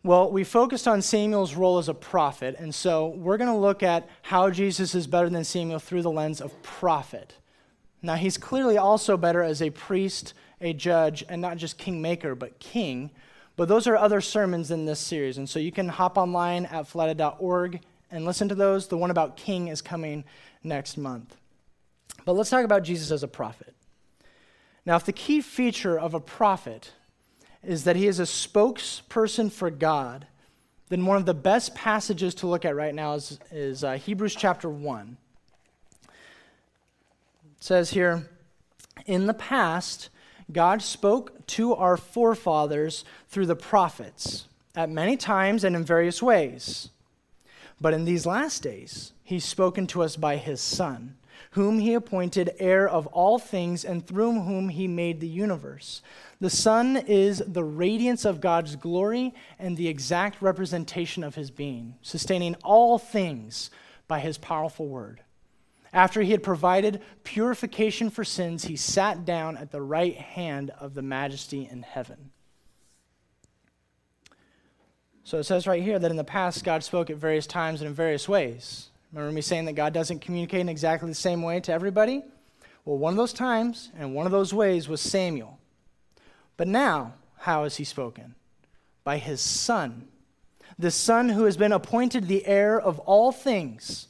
Well, 0.04 0.30
we 0.30 0.44
focused 0.44 0.86
on 0.86 1.02
Samuel's 1.02 1.54
role 1.54 1.78
as 1.78 1.88
a 1.88 1.94
prophet, 1.94 2.56
and 2.58 2.74
so 2.74 3.08
we're 3.08 3.36
going 3.36 3.50
to 3.52 3.56
look 3.56 3.82
at 3.82 4.08
how 4.22 4.48
Jesus 4.50 4.94
is 4.94 5.06
better 5.06 5.28
than 5.28 5.44
Samuel 5.44 5.80
through 5.80 6.02
the 6.02 6.10
lens 6.10 6.40
of 6.40 6.62
prophet. 6.62 7.34
Now, 8.02 8.14
he's 8.14 8.38
clearly 8.38 8.76
also 8.76 9.16
better 9.16 9.42
as 9.42 9.60
a 9.60 9.70
priest, 9.70 10.34
a 10.60 10.72
judge, 10.72 11.24
and 11.28 11.40
not 11.42 11.56
just 11.56 11.78
kingmaker, 11.78 12.34
but 12.34 12.58
king. 12.58 13.10
But 13.56 13.68
those 13.68 13.88
are 13.88 13.96
other 13.96 14.20
sermons 14.20 14.70
in 14.70 14.86
this 14.86 15.00
series, 15.00 15.36
and 15.36 15.48
so 15.48 15.58
you 15.58 15.72
can 15.72 15.88
hop 15.88 16.16
online 16.16 16.66
at 16.66 16.88
fleta.org 16.88 17.80
and 18.10 18.24
listen 18.24 18.48
to 18.48 18.54
those. 18.54 18.86
The 18.86 18.96
one 18.96 19.10
about 19.10 19.36
king 19.36 19.68
is 19.68 19.82
coming 19.82 20.24
next 20.62 20.96
month. 20.96 21.36
But 22.24 22.34
let's 22.34 22.50
talk 22.50 22.64
about 22.64 22.84
Jesus 22.84 23.10
as 23.10 23.22
a 23.22 23.28
prophet. 23.28 23.74
Now, 24.86 24.96
if 24.96 25.04
the 25.04 25.12
key 25.12 25.40
feature 25.40 25.98
of 25.98 26.14
a 26.14 26.20
prophet 26.20 26.92
is 27.62 27.84
that 27.84 27.96
he 27.96 28.06
is 28.06 28.20
a 28.20 28.24
spokesperson 28.24 29.50
for 29.50 29.70
God, 29.70 30.26
then 30.88 31.04
one 31.04 31.16
of 31.16 31.26
the 31.26 31.34
best 31.34 31.74
passages 31.74 32.34
to 32.36 32.46
look 32.46 32.64
at 32.64 32.74
right 32.74 32.94
now 32.94 33.14
is, 33.14 33.38
is 33.50 33.84
uh, 33.84 33.94
Hebrews 33.94 34.34
chapter 34.34 34.70
1. 34.70 35.16
Says 37.60 37.90
here, 37.90 38.28
In 39.06 39.26
the 39.26 39.34
past, 39.34 40.10
God 40.50 40.80
spoke 40.82 41.46
to 41.48 41.74
our 41.74 41.96
forefathers 41.96 43.04
through 43.28 43.46
the 43.46 43.56
prophets 43.56 44.46
at 44.74 44.88
many 44.88 45.16
times 45.16 45.64
and 45.64 45.74
in 45.74 45.84
various 45.84 46.22
ways. 46.22 46.90
But 47.80 47.94
in 47.94 48.04
these 48.04 48.26
last 48.26 48.62
days, 48.62 49.12
he's 49.22 49.44
spoken 49.44 49.86
to 49.88 50.02
us 50.02 50.16
by 50.16 50.36
his 50.36 50.60
Son, 50.60 51.16
whom 51.52 51.78
he 51.78 51.94
appointed 51.94 52.54
heir 52.58 52.88
of 52.88 53.06
all 53.08 53.38
things 53.38 53.84
and 53.84 54.06
through 54.06 54.40
whom 54.40 54.68
he 54.68 54.88
made 54.88 55.20
the 55.20 55.28
universe. 55.28 56.02
The 56.40 56.50
Son 56.50 56.96
is 56.96 57.42
the 57.46 57.64
radiance 57.64 58.24
of 58.24 58.40
God's 58.40 58.76
glory 58.76 59.34
and 59.58 59.76
the 59.76 59.88
exact 59.88 60.40
representation 60.42 61.22
of 61.22 61.34
his 61.34 61.50
being, 61.50 61.94
sustaining 62.02 62.54
all 62.64 62.98
things 62.98 63.70
by 64.06 64.20
his 64.20 64.38
powerful 64.38 64.86
word. 64.86 65.20
After 65.92 66.22
he 66.22 66.32
had 66.32 66.42
provided 66.42 67.00
purification 67.24 68.10
for 68.10 68.24
sins, 68.24 68.64
he 68.64 68.76
sat 68.76 69.24
down 69.24 69.56
at 69.56 69.70
the 69.70 69.80
right 69.80 70.16
hand 70.16 70.70
of 70.78 70.94
the 70.94 71.02
majesty 71.02 71.68
in 71.70 71.82
heaven. 71.82 72.30
So 75.24 75.38
it 75.38 75.44
says 75.44 75.66
right 75.66 75.82
here 75.82 75.98
that 75.98 76.10
in 76.10 76.16
the 76.16 76.24
past, 76.24 76.64
God 76.64 76.82
spoke 76.82 77.10
at 77.10 77.16
various 77.16 77.46
times 77.46 77.80
and 77.80 77.88
in 77.88 77.94
various 77.94 78.28
ways. 78.28 78.88
Remember 79.12 79.32
me 79.32 79.40
saying 79.40 79.66
that 79.66 79.74
God 79.74 79.92
doesn't 79.92 80.20
communicate 80.20 80.60
in 80.60 80.68
exactly 80.68 81.08
the 81.08 81.14
same 81.14 81.42
way 81.42 81.60
to 81.60 81.72
everybody? 81.72 82.22
Well, 82.84 82.98
one 82.98 83.12
of 83.12 83.18
those 83.18 83.32
times 83.32 83.90
and 83.98 84.14
one 84.14 84.26
of 84.26 84.32
those 84.32 84.54
ways 84.54 84.88
was 84.88 85.00
Samuel. 85.00 85.58
But 86.56 86.68
now, 86.68 87.14
how 87.36 87.64
has 87.64 87.76
he 87.76 87.84
spoken? 87.84 88.34
By 89.04 89.18
his 89.18 89.40
Son, 89.40 90.08
the 90.78 90.90
Son 90.90 91.30
who 91.30 91.44
has 91.44 91.56
been 91.56 91.72
appointed 91.72 92.28
the 92.28 92.46
heir 92.46 92.80
of 92.80 92.98
all 93.00 93.32
things, 93.32 94.08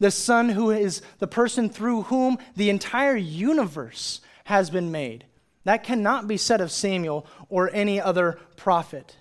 the 0.00 0.10
Son 0.10 0.48
who 0.48 0.70
is 0.70 1.02
the 1.18 1.28
person 1.28 1.68
through 1.68 2.02
whom 2.02 2.38
the 2.56 2.70
entire 2.70 3.16
universe 3.16 4.20
has 4.44 4.70
been 4.70 4.90
made. 4.90 5.26
That 5.64 5.84
cannot 5.84 6.26
be 6.26 6.38
said 6.38 6.60
of 6.60 6.72
Samuel 6.72 7.26
or 7.48 7.70
any 7.72 8.00
other 8.00 8.38
prophet. 8.56 9.16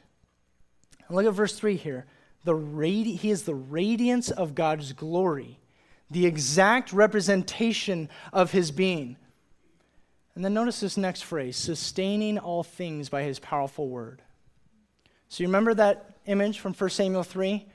Look 1.09 1.25
at 1.25 1.33
verse 1.33 1.53
3 1.53 1.75
here. 1.75 2.05
The 2.45 2.53
radi- 2.53 3.17
he 3.17 3.29
is 3.29 3.43
the 3.43 3.55
radiance 3.55 4.31
of 4.31 4.55
God's 4.55 4.93
glory, 4.93 5.59
the 6.09 6.25
exact 6.25 6.93
representation 6.93 8.09
of 8.31 8.51
his 8.51 8.71
being. 8.71 9.17
And 10.35 10.45
then 10.45 10.53
notice 10.53 10.79
this 10.79 10.95
next 10.95 11.23
phrase 11.23 11.57
sustaining 11.57 12.37
all 12.37 12.63
things 12.63 13.09
by 13.09 13.23
his 13.23 13.39
powerful 13.39 13.89
word. 13.89 14.21
So 15.27 15.43
you 15.43 15.49
remember 15.49 15.73
that 15.73 16.15
image 16.25 16.59
from 16.59 16.73
1 16.73 16.89
Samuel 16.91 17.23
3 17.23 17.67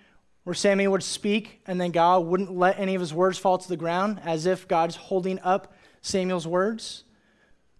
where 0.44 0.54
Samuel 0.54 0.92
would 0.92 1.02
speak 1.02 1.60
and 1.66 1.80
then 1.80 1.90
God 1.90 2.26
wouldn't 2.26 2.56
let 2.56 2.78
any 2.78 2.94
of 2.94 3.00
his 3.00 3.12
words 3.12 3.38
fall 3.38 3.58
to 3.58 3.68
the 3.68 3.76
ground 3.76 4.20
as 4.24 4.46
if 4.46 4.68
God's 4.68 4.96
holding 4.96 5.40
up 5.40 5.74
Samuel's 6.02 6.46
words? 6.46 7.04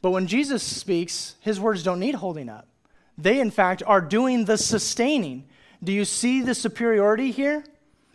But 0.03 0.11
when 0.11 0.27
Jesus 0.27 0.63
speaks, 0.63 1.37
his 1.41 1.61
words 1.61 1.83
don't 1.83 2.01
need 2.01 2.15
holding 2.15 2.49
up. 2.49 2.69
They, 3.17 3.41
in 3.41 3.51
fact, 3.51 3.83
are 3.87 4.01
doing 4.01 4.45
the 4.45 4.59
sustaining. 4.59 5.45
Do 5.83 5.93
you 5.93 6.05
see 6.05 6.43
the 6.43 6.55
superiority 6.55 7.31
here? 7.31 7.65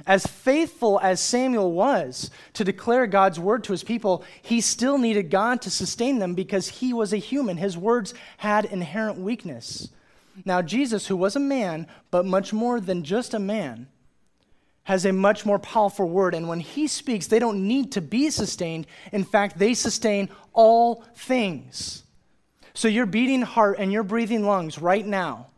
As 0.05 0.25
faithful 0.25 0.99
as 1.01 1.19
Samuel 1.19 1.71
was 1.71 2.31
to 2.53 2.63
declare 2.63 3.05
God's 3.05 3.39
word 3.39 3.63
to 3.65 3.73
his 3.73 3.83
people, 3.83 4.23
he 4.41 4.61
still 4.61 4.97
needed 4.97 5.29
God 5.29 5.61
to 5.63 5.69
sustain 5.69 6.19
them 6.19 6.35
because 6.35 6.67
he 6.67 6.93
was 6.93 7.13
a 7.13 7.17
human. 7.17 7.57
His 7.57 7.77
words 7.77 8.13
had 8.37 8.65
inherent 8.65 9.19
weakness. 9.19 9.89
Now, 10.45 10.61
Jesus, 10.61 11.07
who 11.07 11.17
was 11.17 11.35
a 11.35 11.39
man, 11.39 11.85
but 12.11 12.25
much 12.25 12.53
more 12.53 12.79
than 12.79 13.03
just 13.03 13.33
a 13.33 13.39
man, 13.39 13.87
has 14.89 15.05
a 15.05 15.13
much 15.13 15.45
more 15.45 15.59
powerful 15.59 16.09
word. 16.09 16.33
And 16.33 16.47
when 16.47 16.59
he 16.59 16.87
speaks, 16.87 17.27
they 17.27 17.37
don't 17.37 17.67
need 17.67 17.91
to 17.91 18.01
be 18.01 18.31
sustained. 18.31 18.87
In 19.11 19.23
fact, 19.23 19.59
they 19.59 19.75
sustain 19.75 20.29
all 20.51 21.03
things. 21.15 22.01
So 22.73 22.87
your 22.87 23.05
beating 23.05 23.43
heart 23.43 23.77
and 23.77 23.91
your 23.91 24.01
breathing 24.01 24.47
lungs 24.47 24.79
right 24.79 25.05
now 25.05 25.49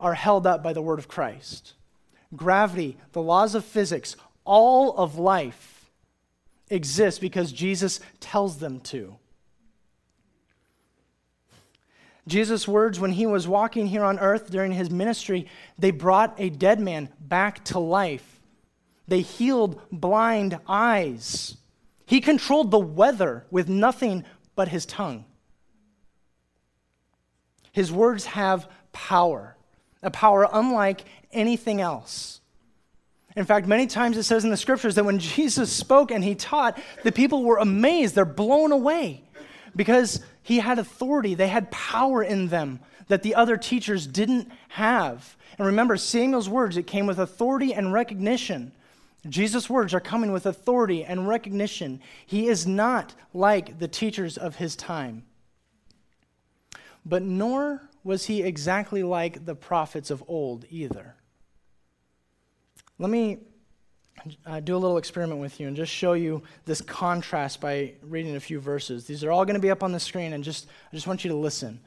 are 0.00 0.14
held 0.14 0.48
up 0.48 0.64
by 0.64 0.72
the 0.72 0.82
word 0.82 0.98
of 0.98 1.06
Christ. 1.06 1.74
Gravity, 2.34 2.96
the 3.12 3.22
laws 3.22 3.54
of 3.54 3.64
physics, 3.64 4.16
all 4.44 4.96
of 4.96 5.16
life 5.16 5.88
exists 6.70 7.20
because 7.20 7.52
Jesus 7.52 8.00
tells 8.18 8.58
them 8.58 8.80
to. 8.80 9.14
Jesus' 12.28 12.68
words 12.68 13.00
when 13.00 13.12
he 13.12 13.26
was 13.26 13.48
walking 13.48 13.86
here 13.86 14.04
on 14.04 14.18
earth 14.18 14.50
during 14.50 14.72
his 14.72 14.90
ministry, 14.90 15.46
they 15.78 15.90
brought 15.90 16.34
a 16.38 16.50
dead 16.50 16.80
man 16.80 17.08
back 17.20 17.64
to 17.66 17.78
life. 17.78 18.40
They 19.06 19.20
healed 19.20 19.80
blind 19.90 20.58
eyes. 20.68 21.56
He 22.06 22.20
controlled 22.20 22.70
the 22.70 22.78
weather 22.78 23.46
with 23.50 23.68
nothing 23.68 24.24
but 24.54 24.68
his 24.68 24.86
tongue. 24.86 25.24
His 27.72 27.92
words 27.92 28.26
have 28.26 28.68
power, 28.92 29.56
a 30.02 30.10
power 30.10 30.48
unlike 30.52 31.04
anything 31.32 31.80
else. 31.80 32.40
In 33.36 33.44
fact, 33.44 33.68
many 33.68 33.86
times 33.86 34.16
it 34.16 34.24
says 34.24 34.44
in 34.44 34.50
the 34.50 34.56
scriptures 34.56 34.96
that 34.96 35.04
when 35.04 35.18
Jesus 35.20 35.70
spoke 35.70 36.10
and 36.10 36.24
he 36.24 36.34
taught, 36.34 36.78
the 37.04 37.12
people 37.12 37.44
were 37.44 37.58
amazed, 37.58 38.14
they're 38.14 38.24
blown 38.24 38.72
away 38.72 39.27
because 39.76 40.20
he 40.42 40.58
had 40.58 40.78
authority, 40.78 41.34
they 41.34 41.48
had 41.48 41.70
power 41.70 42.22
in 42.22 42.48
them 42.48 42.80
that 43.08 43.22
the 43.22 43.34
other 43.34 43.56
teachers 43.56 44.06
didn't 44.06 44.50
have. 44.68 45.36
And 45.58 45.66
remember, 45.66 45.96
Samuel's 45.96 46.48
words, 46.48 46.76
it 46.76 46.86
came 46.86 47.06
with 47.06 47.18
authority 47.18 47.74
and 47.74 47.92
recognition. 47.92 48.72
Jesus' 49.28 49.68
words 49.68 49.92
are 49.94 50.00
coming 50.00 50.32
with 50.32 50.46
authority 50.46 51.04
and 51.04 51.26
recognition. 51.26 52.00
He 52.24 52.46
is 52.46 52.66
not 52.66 53.14
like 53.34 53.78
the 53.78 53.88
teachers 53.88 54.38
of 54.38 54.56
his 54.56 54.76
time. 54.76 55.24
But 57.04 57.22
nor 57.22 57.88
was 58.04 58.26
he 58.26 58.42
exactly 58.42 59.02
like 59.02 59.44
the 59.44 59.54
prophets 59.54 60.10
of 60.10 60.22
old 60.28 60.64
either. 60.70 61.14
Let 62.98 63.10
me 63.10 63.38
uh, 64.46 64.60
do 64.60 64.76
a 64.76 64.78
little 64.78 64.98
experiment 64.98 65.40
with 65.40 65.60
you 65.60 65.68
and 65.68 65.76
just 65.76 65.92
show 65.92 66.12
you 66.12 66.42
this 66.64 66.80
contrast 66.80 67.60
by 67.60 67.94
reading 68.02 68.36
a 68.36 68.40
few 68.40 68.60
verses. 68.60 69.06
These 69.06 69.24
are 69.24 69.30
all 69.30 69.44
going 69.44 69.54
to 69.54 69.60
be 69.60 69.70
up 69.70 69.82
on 69.82 69.92
the 69.92 70.00
screen, 70.00 70.32
and 70.32 70.44
just 70.44 70.66
I 70.92 70.96
just 70.96 71.06
want 71.06 71.24
you 71.24 71.30
to 71.30 71.36
listen. 71.36 71.80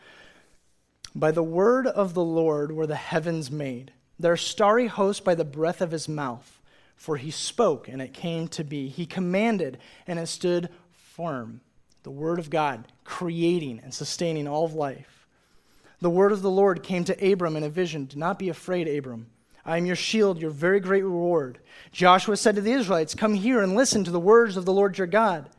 By 1.14 1.32
the 1.32 1.44
word 1.44 1.88
of 1.88 2.14
the 2.14 2.24
Lord 2.24 2.72
were 2.72 2.88
the 2.88 2.96
heavens 2.96 3.52
made, 3.52 3.92
their 4.20 4.38
starry 4.38 4.88
host 4.88 5.24
by 5.24 5.36
the 5.36 5.46
breath 5.46 5.82
of 5.82 5.92
his 5.92 6.08
mouth. 6.08 6.58
For 6.96 7.18
he 7.18 7.32
spoke, 7.32 7.88
and 7.88 8.00
it 8.00 8.14
came 8.14 8.48
to 8.50 8.64
be. 8.64 8.88
He 8.88 9.08
commanded, 9.08 9.80
and 10.06 10.20
it 10.20 10.28
stood 10.28 10.70
firm. 10.92 11.62
The 12.04 12.12
word 12.12 12.38
of 12.38 12.52
God, 12.52 12.86
creating 13.04 13.82
and 13.84 13.92
sustaining 13.92 14.48
all 14.48 14.66
of 14.66 14.76
life. 14.76 15.26
The 16.00 16.12
word 16.12 16.32
of 16.32 16.44
the 16.44 16.52
Lord 16.52 16.84
came 16.84 17.04
to 17.06 17.32
Abram 17.32 17.56
in 17.56 17.64
a 17.64 17.70
vision. 17.70 18.06
Do 18.06 18.18
not 18.18 18.38
be 18.38 18.50
afraid, 18.50 18.88
Abram. 18.88 19.32
I 19.66 19.78
am 19.78 19.86
your 19.86 19.96
shield, 19.96 20.42
your 20.42 20.52
very 20.52 20.80
great 20.80 21.04
reward. 21.04 21.60
Joshua 21.92 22.38
said 22.38 22.56
to 22.56 22.62
the 22.62 22.72
Israelites, 22.72 23.14
Come 23.14 23.34
here 23.34 23.62
and 23.62 23.76
listen 23.76 24.04
to 24.04 24.12
the 24.12 24.20
words 24.20 24.58
of 24.58 24.66
the 24.66 24.74
Lord 24.74 24.98
your 24.98 25.08
God. 25.08 25.50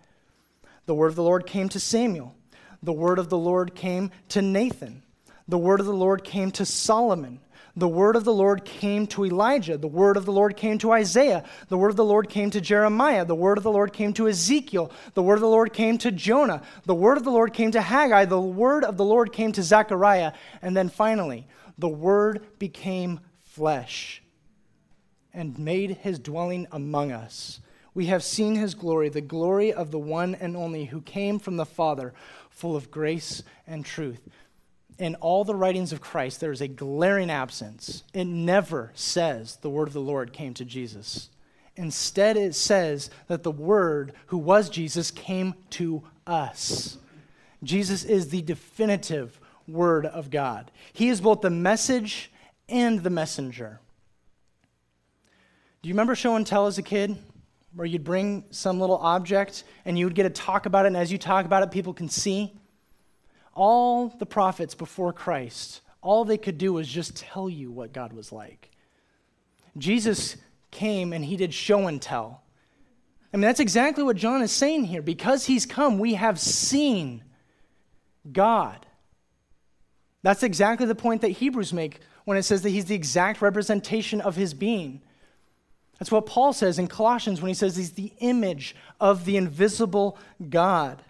The 0.86 0.94
word 0.94 1.08
of 1.08 1.16
the 1.16 1.22
Lord 1.22 1.46
came 1.46 1.68
to 1.68 1.80
Samuel. 1.80 2.34
The 2.82 2.92
word 2.92 3.18
of 3.18 3.28
the 3.28 3.38
Lord 3.38 3.74
came 3.74 4.10
to 4.30 4.42
Nathan. 4.42 5.02
The 5.46 5.58
word 5.58 5.80
of 5.80 5.86
the 5.86 5.94
Lord 5.94 6.24
came 6.24 6.50
to 6.52 6.66
Solomon. 6.66 7.40
The 7.74 7.88
word 7.88 8.16
of 8.16 8.24
the 8.24 8.34
Lord 8.34 8.64
came 8.64 9.06
to 9.08 9.24
Elijah. 9.24 9.78
The 9.78 9.88
word 9.88 10.16
of 10.16 10.26
the 10.26 10.32
Lord 10.32 10.56
came 10.56 10.76
to 10.78 10.92
Isaiah. 10.92 11.44
The 11.68 11.78
word 11.78 11.88
of 11.88 11.96
the 11.96 12.04
Lord 12.04 12.28
came 12.28 12.50
to 12.50 12.60
Jeremiah. 12.60 13.24
The 13.24 13.34
word 13.34 13.56
of 13.56 13.64
the 13.64 13.72
Lord 13.72 13.92
came 13.94 14.12
to 14.14 14.28
Ezekiel. 14.28 14.90
The 15.14 15.22
word 15.22 15.34
of 15.34 15.40
the 15.40 15.48
Lord 15.48 15.72
came 15.72 15.96
to 15.98 16.10
Jonah. 16.10 16.62
The 16.84 16.94
word 16.94 17.16
of 17.16 17.24
the 17.24 17.30
Lord 17.30 17.54
came 17.54 17.70
to 17.70 17.80
Haggai. 17.80 18.26
The 18.26 18.40
word 18.40 18.84
of 18.84 18.98
the 18.98 19.04
Lord 19.04 19.32
came 19.32 19.52
to 19.52 19.62
Zechariah. 19.62 20.32
And 20.60 20.76
then 20.76 20.90
finally, 20.90 21.46
the 21.78 21.88
word 21.88 22.46
became 22.58 23.20
flesh 23.52 24.22
and 25.32 25.58
made 25.58 25.98
his 25.98 26.18
dwelling 26.18 26.66
among 26.72 27.12
us. 27.12 27.60
We 27.94 28.06
have 28.06 28.22
seen 28.22 28.56
his 28.56 28.74
glory, 28.74 29.08
the 29.08 29.20
glory 29.20 29.72
of 29.72 29.90
the 29.90 29.98
one 29.98 30.34
and 30.34 30.56
only 30.56 30.86
who 30.86 31.00
came 31.02 31.38
from 31.38 31.56
the 31.56 31.66
Father, 31.66 32.14
full 32.50 32.74
of 32.74 32.90
grace 32.90 33.42
and 33.66 33.84
truth. 33.84 34.28
In 34.98 35.14
all 35.16 35.44
the 35.44 35.54
writings 35.54 35.92
of 35.92 36.00
Christ, 36.00 36.40
there 36.40 36.52
is 36.52 36.60
a 36.60 36.68
glaring 36.68 37.30
absence. 37.30 38.04
It 38.14 38.26
never 38.26 38.92
says 38.94 39.56
the 39.56 39.70
word 39.70 39.88
of 39.88 39.94
the 39.94 40.00
Lord 40.00 40.32
came 40.32 40.54
to 40.54 40.64
Jesus. 40.64 41.28
Instead, 41.76 42.36
it 42.36 42.54
says 42.54 43.10
that 43.28 43.42
the 43.42 43.50
Word, 43.50 44.12
who 44.26 44.36
was 44.36 44.68
Jesus, 44.68 45.10
came 45.10 45.54
to 45.70 46.02
us. 46.26 46.98
Jesus 47.62 48.04
is 48.04 48.28
the 48.28 48.42
definitive 48.42 49.40
Word 49.66 50.04
of 50.04 50.30
God. 50.30 50.70
He 50.92 51.08
is 51.08 51.20
both 51.20 51.40
the 51.40 51.50
message 51.50 52.30
and 52.68 53.02
the 53.02 53.10
messenger. 53.10 53.80
Do 55.82 55.88
you 55.88 55.94
remember 55.94 56.14
show 56.14 56.36
and 56.36 56.46
tell 56.46 56.66
as 56.66 56.78
a 56.78 56.82
kid? 56.82 57.16
Where 57.74 57.86
you'd 57.86 58.04
bring 58.04 58.44
some 58.50 58.78
little 58.78 58.98
object 58.98 59.64
and 59.84 59.98
you 59.98 60.06
would 60.06 60.14
get 60.14 60.24
to 60.24 60.30
talk 60.30 60.66
about 60.66 60.84
it, 60.84 60.88
and 60.88 60.96
as 60.96 61.10
you 61.10 61.18
talk 61.18 61.44
about 61.44 61.62
it, 61.62 61.70
people 61.70 61.92
can 61.92 62.08
see? 62.08 62.52
All 63.54 64.08
the 64.08 64.26
prophets 64.26 64.74
before 64.74 65.12
Christ, 65.12 65.80
all 66.00 66.24
they 66.24 66.38
could 66.38 66.58
do 66.58 66.72
was 66.72 66.88
just 66.88 67.16
tell 67.16 67.48
you 67.48 67.70
what 67.70 67.92
God 67.92 68.12
was 68.12 68.32
like. 68.32 68.70
Jesus 69.76 70.36
came 70.70 71.12
and 71.12 71.24
he 71.24 71.36
did 71.36 71.52
show 71.54 71.86
and 71.86 72.00
tell. 72.00 72.42
I 73.32 73.36
mean, 73.36 73.42
that's 73.42 73.60
exactly 73.60 74.04
what 74.04 74.16
John 74.16 74.42
is 74.42 74.52
saying 74.52 74.84
here. 74.84 75.02
Because 75.02 75.46
he's 75.46 75.64
come, 75.64 75.98
we 75.98 76.14
have 76.14 76.38
seen 76.38 77.24
God. 78.30 78.86
That's 80.22 80.42
exactly 80.42 80.86
the 80.86 80.94
point 80.94 81.22
that 81.22 81.30
Hebrews 81.30 81.72
make 81.72 82.00
when 82.24 82.36
it 82.36 82.42
says 82.42 82.62
that 82.62 82.70
he's 82.70 82.86
the 82.86 82.94
exact 82.94 83.42
representation 83.42 84.20
of 84.20 84.36
his 84.36 84.54
being. 84.54 85.00
That's 85.98 86.10
what 86.10 86.26
Paul 86.26 86.52
says 86.52 86.78
in 86.78 86.88
Colossians 86.88 87.40
when 87.40 87.48
he 87.48 87.54
says 87.54 87.76
he's 87.76 87.92
the 87.92 88.12
image 88.18 88.74
of 89.00 89.24
the 89.24 89.36
invisible 89.36 90.18
God. 90.48 91.02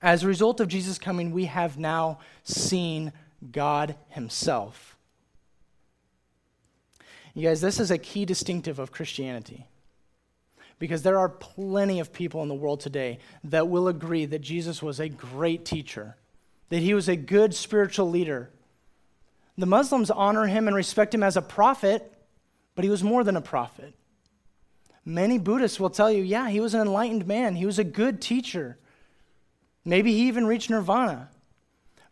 As 0.00 0.22
a 0.22 0.26
result 0.26 0.60
of 0.60 0.68
Jesus 0.68 0.98
coming, 0.98 1.32
we 1.32 1.46
have 1.46 1.78
now 1.78 2.18
seen 2.44 3.12
God 3.50 3.96
himself. 4.08 4.96
You 7.34 7.48
guys, 7.48 7.60
this 7.60 7.78
is 7.78 7.90
a 7.90 7.98
key 7.98 8.24
distinctive 8.24 8.78
of 8.78 8.92
Christianity. 8.92 9.66
Because 10.78 11.02
there 11.02 11.18
are 11.18 11.28
plenty 11.28 12.00
of 12.00 12.12
people 12.12 12.42
in 12.42 12.48
the 12.48 12.54
world 12.54 12.80
today 12.80 13.18
that 13.44 13.68
will 13.68 13.88
agree 13.88 14.26
that 14.26 14.40
Jesus 14.40 14.82
was 14.82 15.00
a 15.00 15.08
great 15.08 15.64
teacher, 15.64 16.16
that 16.68 16.78
he 16.80 16.94
was 16.94 17.08
a 17.08 17.16
good 17.16 17.54
spiritual 17.54 18.10
leader, 18.10 18.50
the 19.58 19.66
Muslims 19.66 20.10
honor 20.10 20.46
him 20.46 20.66
and 20.66 20.76
respect 20.76 21.14
him 21.14 21.22
as 21.22 21.36
a 21.36 21.42
prophet, 21.42 22.12
but 22.74 22.84
he 22.84 22.90
was 22.90 23.02
more 23.02 23.24
than 23.24 23.36
a 23.36 23.40
prophet. 23.40 23.94
Many 25.04 25.38
Buddhists 25.38 25.80
will 25.80 25.90
tell 25.90 26.10
you, 26.10 26.22
yeah, 26.22 26.50
he 26.50 26.60
was 26.60 26.74
an 26.74 26.80
enlightened 26.80 27.26
man, 27.26 27.56
he 27.56 27.66
was 27.66 27.78
a 27.78 27.84
good 27.84 28.20
teacher. 28.20 28.76
Maybe 29.84 30.12
he 30.12 30.28
even 30.28 30.46
reached 30.46 30.68
nirvana. 30.68 31.30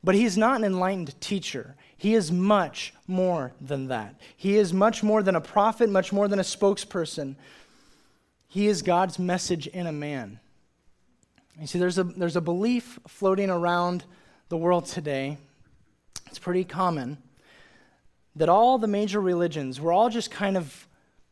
But 0.03 0.15
he 0.15 0.25
is 0.25 0.37
not 0.37 0.59
an 0.59 0.65
enlightened 0.65 1.19
teacher. 1.21 1.77
He 1.97 2.15
is 2.15 2.31
much 2.31 2.93
more 3.07 3.53
than 3.61 3.89
that. 3.89 4.21
He 4.37 4.57
is 4.57 4.73
much 4.73 5.03
more 5.03 5.23
than 5.23 5.35
a 5.35 5.41
prophet, 5.41 5.89
much 5.89 6.13
more 6.13 6.29
than 6.29 6.39
a 6.39 6.43
spokesperson. 6.43 7.37
He 8.47 8.69
is 8.69 8.83
God's 8.83 9.19
message 9.19 9.67
in 9.67 9.87
a 9.87 9.93
man. 9.93 10.39
You 11.59 11.67
see, 11.67 11.79
there's 11.79 11.99
a, 11.99 12.05
there's 12.05 12.37
a 12.37 12.43
belief 12.43 12.99
floating 13.09 13.49
around 13.49 14.05
the 14.51 14.59
world 14.59 14.85
today. 14.85 15.39
It's 16.27 16.39
pretty 16.39 16.65
common 16.65 17.17
that 18.37 18.49
all 18.49 18.79
the 18.79 18.87
major 18.87 19.21
religions 19.21 19.81
were 19.81 19.93
all 19.93 20.11
just 20.11 20.31
kind 20.31 20.57
of 20.57 20.87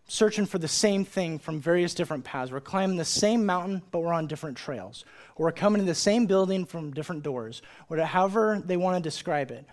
searching 0.09 0.47
for 0.47 0.59
the 0.59 0.69
same 0.69 1.05
thing 1.05 1.39
from 1.39 1.61
various 1.61 1.95
different 1.95 2.25
paths. 2.25 2.53
We're 2.53 2.61
climbing 2.61 2.97
the 2.97 3.05
same 3.05 3.47
mountain, 3.47 3.83
but 3.91 4.01
we're 4.01 4.13
on 4.13 4.27
different 4.27 4.57
trails. 4.57 5.05
Or 5.37 5.47
we're 5.47 5.53
coming 5.53 5.81
to 5.81 5.87
the 5.87 5.95
same 5.95 6.27
building 6.27 6.67
from 6.67 6.93
different 6.93 7.23
doors, 7.23 7.63
or 7.89 7.97
however 7.99 8.61
they 8.65 8.77
want 8.77 8.97
to 8.97 9.03
describe 9.03 9.51
it. 9.51 9.65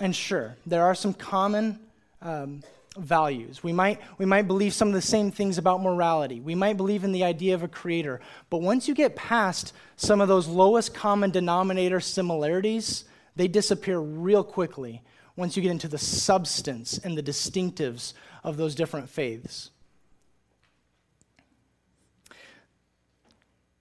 And 0.00 0.14
sure, 0.14 0.56
there 0.66 0.84
are 0.84 0.94
some 0.94 1.14
common 1.14 1.78
um, 2.22 2.62
values. 2.96 3.62
We 3.62 3.72
might, 3.72 4.00
we 4.18 4.24
might 4.24 4.46
believe 4.46 4.72
some 4.72 4.88
of 4.88 4.94
the 4.94 5.02
same 5.02 5.30
things 5.30 5.58
about 5.58 5.82
morality. 5.82 6.40
We 6.40 6.54
might 6.54 6.76
believe 6.76 7.04
in 7.04 7.12
the 7.12 7.24
idea 7.24 7.54
of 7.54 7.62
a 7.62 7.68
creator. 7.68 8.20
But 8.50 8.58
once 8.58 8.88
you 8.88 8.94
get 8.94 9.14
past 9.14 9.72
some 9.96 10.20
of 10.20 10.28
those 10.28 10.46
lowest 10.46 10.94
common 10.94 11.30
denominator 11.30 12.00
similarities, 12.00 13.04
they 13.36 13.48
disappear 13.48 13.98
real 13.98 14.42
quickly 14.44 15.02
once 15.36 15.56
you 15.56 15.62
get 15.62 15.72
into 15.72 15.88
the 15.88 15.98
substance 15.98 16.98
and 16.98 17.16
the 17.16 17.22
distinctives 17.22 18.12
of 18.42 18.56
those 18.56 18.74
different 18.74 19.08
faiths. 19.08 19.70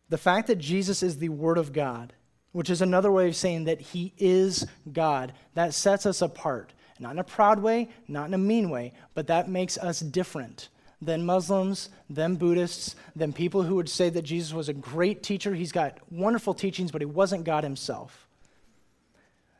The 0.09 0.17
fact 0.17 0.47
that 0.47 0.57
Jesus 0.57 1.03
is 1.03 1.17
the 1.17 1.29
Word 1.29 1.57
of 1.57 1.73
God 1.73 2.13
which 2.53 2.69
is 2.69 2.81
another 2.81 3.11
way 3.11 3.27
of 3.27 3.35
saying 3.35 3.65
that 3.65 3.81
he 3.81 4.13
is 4.17 4.65
God. 4.91 5.33
That 5.55 5.73
sets 5.73 6.05
us 6.05 6.21
apart. 6.21 6.71
Not 6.99 7.11
in 7.11 7.19
a 7.19 7.23
proud 7.23 7.59
way, 7.59 7.89
not 8.07 8.27
in 8.27 8.33
a 8.33 8.37
mean 8.37 8.69
way, 8.69 8.93
but 9.13 9.27
that 9.27 9.49
makes 9.49 9.77
us 9.77 9.99
different 9.99 10.69
than 11.01 11.25
Muslims, 11.25 11.89
than 12.09 12.35
Buddhists, 12.35 12.95
than 13.15 13.33
people 13.33 13.63
who 13.63 13.75
would 13.75 13.89
say 13.89 14.09
that 14.09 14.21
Jesus 14.21 14.53
was 14.53 14.69
a 14.69 14.73
great 14.73 15.21
teacher. 15.21 15.53
He's 15.53 15.71
got 15.73 15.97
wonderful 16.11 16.53
teachings, 16.53 16.91
but 16.91 17.01
he 17.01 17.05
wasn't 17.05 17.43
God 17.43 17.63
himself. 17.63 18.27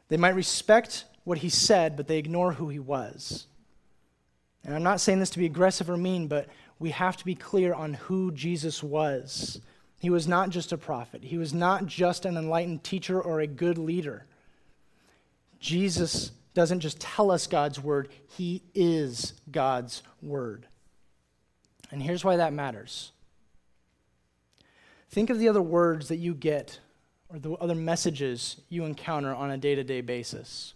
They 0.08 0.17
might 0.17 0.36
respect 0.36 1.06
what 1.24 1.40
he 1.40 1.50
said, 1.50 1.96
but 1.96 2.08
they 2.08 2.18
ignore 2.18 2.54
who 2.54 2.70
he 2.70 2.80
was. 2.80 3.48
And 4.66 4.76
I'm 4.76 4.84
not 4.84 5.02
saying 5.02 5.20
this 5.20 5.30
to 5.32 5.40
be 5.40 5.46
aggressive 5.46 5.90
or 5.90 5.98
mean, 5.98 6.28
but 6.28 6.48
we 6.80 6.92
have 6.92 7.18
to 7.18 7.26
be 7.26 7.36
clear 7.36 7.74
on 7.74 7.94
who 7.94 8.32
Jesus 8.32 8.82
was. 8.82 9.60
He 10.00 10.10
was 10.10 10.28
not 10.28 10.50
just 10.50 10.72
a 10.72 10.78
prophet, 10.78 11.24
he 11.24 11.38
was 11.38 11.54
not 11.54 11.86
just 11.86 12.26
an 12.26 12.38
enlightened 12.38 12.84
teacher 12.84 13.22
or 13.22 13.40
a 13.40 13.48
good 13.48 13.78
leader. 13.78 14.26
Jesus 15.60 16.32
doesn't 16.54 16.82
just 16.82 17.00
tell 17.00 17.32
us 17.32 17.48
God's 17.48 17.82
word, 17.82 18.10
he 18.28 18.62
is 18.76 19.34
God's 19.50 20.04
word. 20.22 20.68
And 21.90 22.02
here's 22.02 22.26
why 22.26 22.38
that 22.38 22.54
matters. 22.54 23.12
Think 25.10 25.30
of 25.30 25.40
the 25.40 25.48
other 25.48 25.62
words 25.62 26.08
that 26.10 26.18
you 26.18 26.34
get 26.34 26.80
or 27.30 27.40
the 27.40 27.54
other 27.54 27.76
messages 27.76 28.58
you 28.68 28.84
encounter 28.84 29.34
on 29.34 29.52
a 29.52 29.58
day 29.58 29.76
to 29.76 29.84
day 29.84 30.02
basis. 30.02 30.74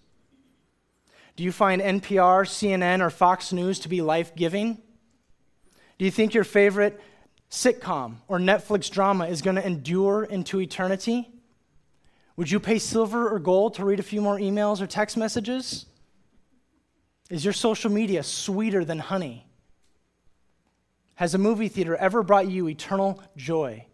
Do 1.38 1.44
you 1.44 1.52
find 1.52 1.82
NPR, 1.82 2.48
CNN, 2.48 3.00
or 3.00 3.12
Fox 3.12 3.54
News 3.54 3.80
to 3.82 3.90
be 3.90 4.02
life 4.02 4.36
giving? 4.36 4.82
Do 6.00 6.06
you 6.06 6.10
think 6.10 6.34
your 6.34 6.44
favorite 6.44 7.00
sitcom 7.52 8.16
or 8.28 8.40
Netflix 8.40 8.90
drama 8.90 9.28
is 9.28 9.44
going 9.44 9.56
to 9.56 9.66
endure 9.66 10.24
into 10.24 10.60
eternity? 10.60 11.30
Would 12.38 12.50
you 12.50 12.60
pay 12.60 12.80
silver 12.80 13.30
or 13.30 13.38
gold 13.38 13.76
to 13.76 13.86
read 13.86 14.00
a 14.00 14.04
few 14.04 14.20
more 14.20 14.40
emails 14.40 14.82
or 14.82 14.88
text 14.88 15.16
messages? 15.16 15.86
Is 17.30 17.46
your 17.46 17.54
social 17.54 17.92
media 17.92 18.24
sweeter 18.24 18.84
than 18.84 18.98
honey? 18.98 19.46
Has 21.16 21.36
a 21.36 21.40
movie 21.40 21.68
theater 21.68 21.96
ever 21.96 22.24
brought 22.24 22.48
you 22.48 22.68
eternal 22.68 23.22
joy? 23.36 23.86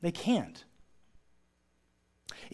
They 0.00 0.12
can't. 0.12 0.64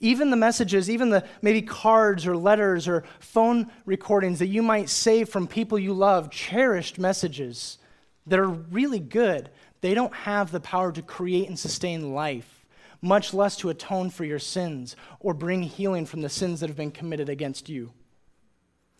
Even 0.04 0.28
the 0.28 0.36
messages, 0.36 0.90
even 0.90 1.08
the 1.08 1.24
maybe 1.40 1.62
cards 1.62 2.26
or 2.26 2.36
letters 2.36 2.86
or 2.86 3.04
phone 3.20 3.70
recordings 3.86 4.38
that 4.40 4.48
you 4.48 4.62
might 4.62 4.90
save 4.90 5.30
from 5.30 5.46
people 5.46 5.78
you 5.78 5.94
love, 5.94 6.30
cherished 6.30 6.98
messages 6.98 7.78
that 8.26 8.38
are 8.38 8.46
really 8.46 9.00
good, 9.00 9.48
they 9.80 9.94
don't 9.94 10.14
have 10.14 10.50
the 10.50 10.60
power 10.60 10.92
to 10.92 11.00
create 11.00 11.48
and 11.48 11.58
sustain 11.58 12.12
life, 12.12 12.66
much 13.00 13.32
less 13.32 13.56
to 13.56 13.70
atone 13.70 14.10
for 14.10 14.26
your 14.26 14.38
sins 14.38 14.94
or 15.20 15.32
bring 15.32 15.62
healing 15.62 16.04
from 16.04 16.20
the 16.20 16.28
sins 16.28 16.60
that 16.60 16.68
have 16.68 16.76
been 16.76 16.90
committed 16.90 17.30
against 17.30 17.70
you. 17.70 17.90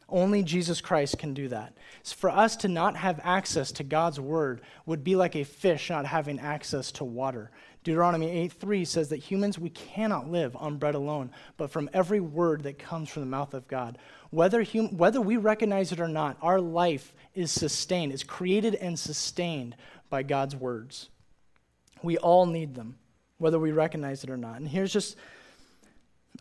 Only 0.09 0.43
Jesus 0.43 0.81
Christ 0.81 1.19
can 1.19 1.35
do 1.35 1.49
that. 1.49 1.77
So 2.03 2.17
for 2.17 2.31
us 2.31 2.57
to 2.57 2.69
not 2.69 2.97
have 2.97 3.21
access 3.23 3.73
to 3.73 3.85
God's 3.85 4.21
word 4.21 4.63
would 4.87 5.05
be 5.05 5.17
like 5.17 5.37
a 5.37 5.45
fish 5.45 5.91
not 5.91 6.07
having 6.07 6.41
access 6.41 6.93
to 6.93 7.05
water. 7.05 7.51
Deuteronomy 7.85 8.31
8:3 8.49 8.87
says 8.87 9.11
that 9.11 9.19
humans 9.19 9.59
we 9.59 9.69
cannot 9.69 10.31
live 10.31 10.57
on 10.57 10.79
bread 10.79 10.95
alone, 10.95 11.31
but 11.59 11.71
from 11.71 11.91
every 11.93 12.19
word 12.19 12.63
that 12.63 12.79
comes 12.79 13.11
from 13.11 13.23
the 13.23 13.27
mouth 13.27 13.53
of 13.53 13.69
God. 13.69 13.99
Whether 14.31 14.65
hum, 14.65 14.97
whether 14.97 15.21
we 15.21 15.37
recognize 15.37 15.93
it 15.93 16.01
or 16.01 16.09
not, 16.09 16.39
our 16.41 16.61
life 16.61 17.13
is 17.35 17.53
sustained, 17.53 18.13
is 18.13 18.25
created 18.25 18.75
and 18.75 18.99
sustained 18.99 19.77
by 20.09 20.23
God's 20.23 20.57
words. 20.57 21.11
We 22.03 22.17
all 22.17 22.47
need 22.47 22.75
them, 22.75 22.97
whether 23.37 23.59
we 23.59 23.71
recognize 23.71 24.25
it 24.25 24.31
or 24.31 24.39
not. 24.39 24.57
And 24.57 24.67
here's 24.67 24.93
just 24.93 25.17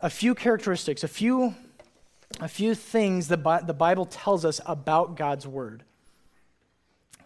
a 0.00 0.10
few 0.10 0.34
characteristics, 0.34 1.04
a 1.04 1.08
few 1.08 1.54
a 2.40 2.48
few 2.48 2.74
things 2.74 3.28
the, 3.28 3.62
the 3.64 3.74
Bible 3.74 4.06
tells 4.06 4.44
us 4.44 4.60
about 4.66 5.16
God's 5.16 5.46
word. 5.46 5.84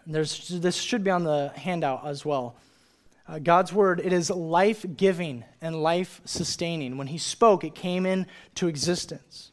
There's, 0.05 0.49
this 0.49 0.75
should 0.75 1.03
be 1.03 1.09
on 1.09 1.23
the 1.23 1.51
handout 1.55 2.05
as 2.05 2.25
well. 2.25 2.57
Uh, 3.29 3.37
God's 3.37 3.71
word, 3.71 4.01
it 4.03 4.11
is 4.11 4.31
life 4.31 4.83
giving 4.97 5.43
and 5.61 5.83
life 5.83 6.19
sustaining. 6.25 6.97
When 6.97 7.05
he 7.05 7.19
spoke, 7.19 7.63
it 7.63 7.75
came 7.75 8.07
into 8.07 8.67
existence. 8.67 9.51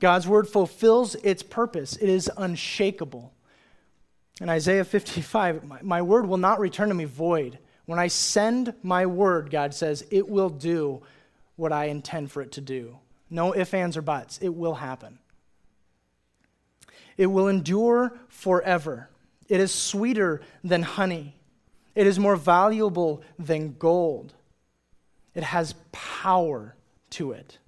God's 0.00 0.26
word 0.26 0.48
fulfills 0.48 1.16
its 1.16 1.42
purpose, 1.42 1.96
it 1.96 2.08
is 2.08 2.30
unshakable. 2.36 3.32
In 4.40 4.48
Isaiah 4.48 4.84
55, 4.84 5.64
my, 5.64 5.78
my 5.82 6.00
word 6.00 6.26
will 6.26 6.38
not 6.38 6.60
return 6.60 6.88
to 6.88 6.94
me 6.94 7.04
void. 7.04 7.58
When 7.84 7.98
I 7.98 8.06
send 8.06 8.72
my 8.82 9.04
word, 9.04 9.50
God 9.50 9.74
says, 9.74 10.02
it 10.10 10.26
will 10.26 10.48
do 10.48 11.02
what 11.56 11.72
I 11.72 11.86
intend 11.86 12.30
for 12.30 12.40
it 12.40 12.52
to 12.52 12.62
do. 12.62 12.96
No 13.28 13.54
ifs, 13.54 13.74
ands, 13.74 13.98
or 13.98 14.02
buts. 14.02 14.38
It 14.40 14.54
will 14.54 14.74
happen. 14.74 15.18
It 17.18 17.26
will 17.26 17.48
endure 17.48 18.18
forever. 18.28 19.10
It 19.50 19.60
is 19.60 19.74
sweeter 19.74 20.40
than 20.64 20.82
honey. 20.82 21.36
It 21.94 22.06
is 22.06 22.18
more 22.18 22.36
valuable 22.36 23.22
than 23.38 23.76
gold. 23.78 24.32
It 25.34 25.42
has 25.42 25.74
power 25.92 26.74
to 27.10 27.32
it. 27.32 27.58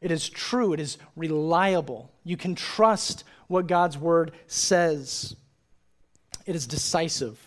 It 0.00 0.10
is 0.10 0.28
true. 0.28 0.72
It 0.72 0.80
is 0.80 0.98
reliable. 1.16 2.10
You 2.24 2.36
can 2.36 2.54
trust 2.54 3.24
what 3.46 3.66
God's 3.66 3.96
word 3.96 4.32
says. 4.46 5.36
It 6.44 6.56
is 6.56 6.66
decisive. 6.66 7.38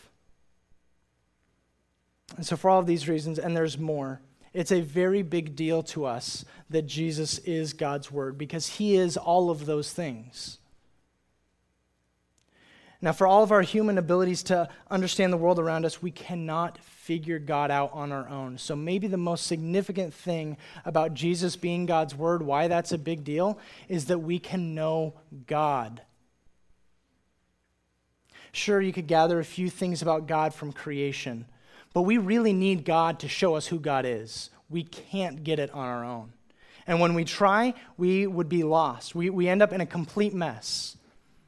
And 2.38 2.45
so, 2.45 2.56
for 2.56 2.69
all 2.69 2.80
of 2.80 2.88
these 2.88 3.08
reasons, 3.08 3.39
and 3.39 3.56
there's 3.56 3.78
more, 3.78 4.21
it's 4.54 4.71
a 4.71 4.82
very 4.82 5.21
big 5.21 5.56
deal 5.56 5.84
to 5.84 6.06
us 6.06 6.45
that 6.69 6.88
Jesus 6.88 7.39
is 7.39 7.74
God's 7.74 8.12
word 8.12 8.38
because 8.38 8.67
he 8.67 8.95
is 8.95 9.17
all 9.17 9.50
of 9.50 9.65
those 9.65 9.91
things. 9.91 10.60
Now, 13.05 13.11
for 13.11 13.27
all 13.27 13.43
of 13.43 13.51
our 13.51 13.61
human 13.61 13.99
abilities 13.99 14.41
to 14.45 14.67
understand 14.89 15.31
the 15.31 15.37
world 15.37 15.59
around 15.59 15.85
us, 15.85 16.01
we 16.01 16.09
cannot 16.09 16.79
figure 16.79 17.37
God 17.37 17.69
out 17.69 17.91
on 17.93 18.11
our 18.11 18.27
own. 18.27 18.57
So, 18.57 18.75
maybe 18.75 19.05
the 19.05 19.15
most 19.15 19.45
significant 19.45 20.11
thing 20.11 20.57
about 20.85 21.13
Jesus 21.13 21.55
being 21.55 21.85
God's 21.85 22.15
Word, 22.15 22.41
why 22.41 22.67
that's 22.67 22.93
a 22.93 22.97
big 22.97 23.23
deal, 23.23 23.59
is 23.87 24.05
that 24.05 24.17
we 24.17 24.39
can 24.39 24.73
know 24.73 25.13
God. 25.45 26.01
Sure, 28.51 28.81
you 28.81 28.91
could 28.91 29.05
gather 29.05 29.39
a 29.39 29.45
few 29.45 29.69
things 29.69 30.01
about 30.01 30.25
God 30.25 30.55
from 30.55 30.71
creation, 30.71 31.45
but 31.93 32.01
we 32.01 32.17
really 32.17 32.53
need 32.53 32.85
God 32.85 33.19
to 33.19 33.27
show 33.27 33.53
us 33.53 33.67
who 33.67 33.79
God 33.79 34.05
is. 34.07 34.49
We 34.67 34.81
can't 34.81 35.43
get 35.43 35.59
it 35.59 35.69
on 35.69 35.85
our 35.87 36.03
own. 36.03 36.33
And 36.87 36.99
when 36.99 37.13
we 37.13 37.23
try, 37.23 37.75
we 37.97 38.25
would 38.25 38.49
be 38.49 38.63
lost. 38.63 39.13
We, 39.13 39.29
we 39.29 39.47
end 39.47 39.61
up 39.61 39.73
in 39.73 39.81
a 39.81 39.85
complete 39.85 40.33
mess. 40.33 40.97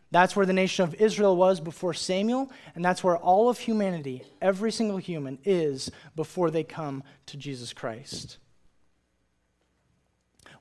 That's 0.10 0.36
where 0.36 0.46
the 0.46 0.54
nation 0.54 0.84
of 0.84 0.96
Israel 0.96 1.36
was 1.36 1.60
before 1.60 1.94
Samuel, 1.94 2.50
and 2.76 2.84
that's 2.84 3.04
where 3.04 3.18
all 3.18 3.50
of 3.50 3.60
humanity, 3.60 4.24
every 4.42 4.72
single 4.72 4.98
human, 4.98 5.38
is 5.44 5.92
before 6.16 6.50
they 6.50 6.64
come 6.64 7.04
to 7.26 7.38
Jesus 7.38 7.74
Christ. 7.74 8.38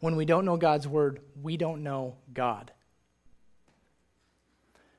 When 0.00 0.16
we 0.16 0.24
don't 0.24 0.44
know 0.44 0.56
God's 0.56 0.88
word, 0.88 1.20
we 1.40 1.56
don't 1.56 1.82
know 1.82 2.16
God. 2.34 2.72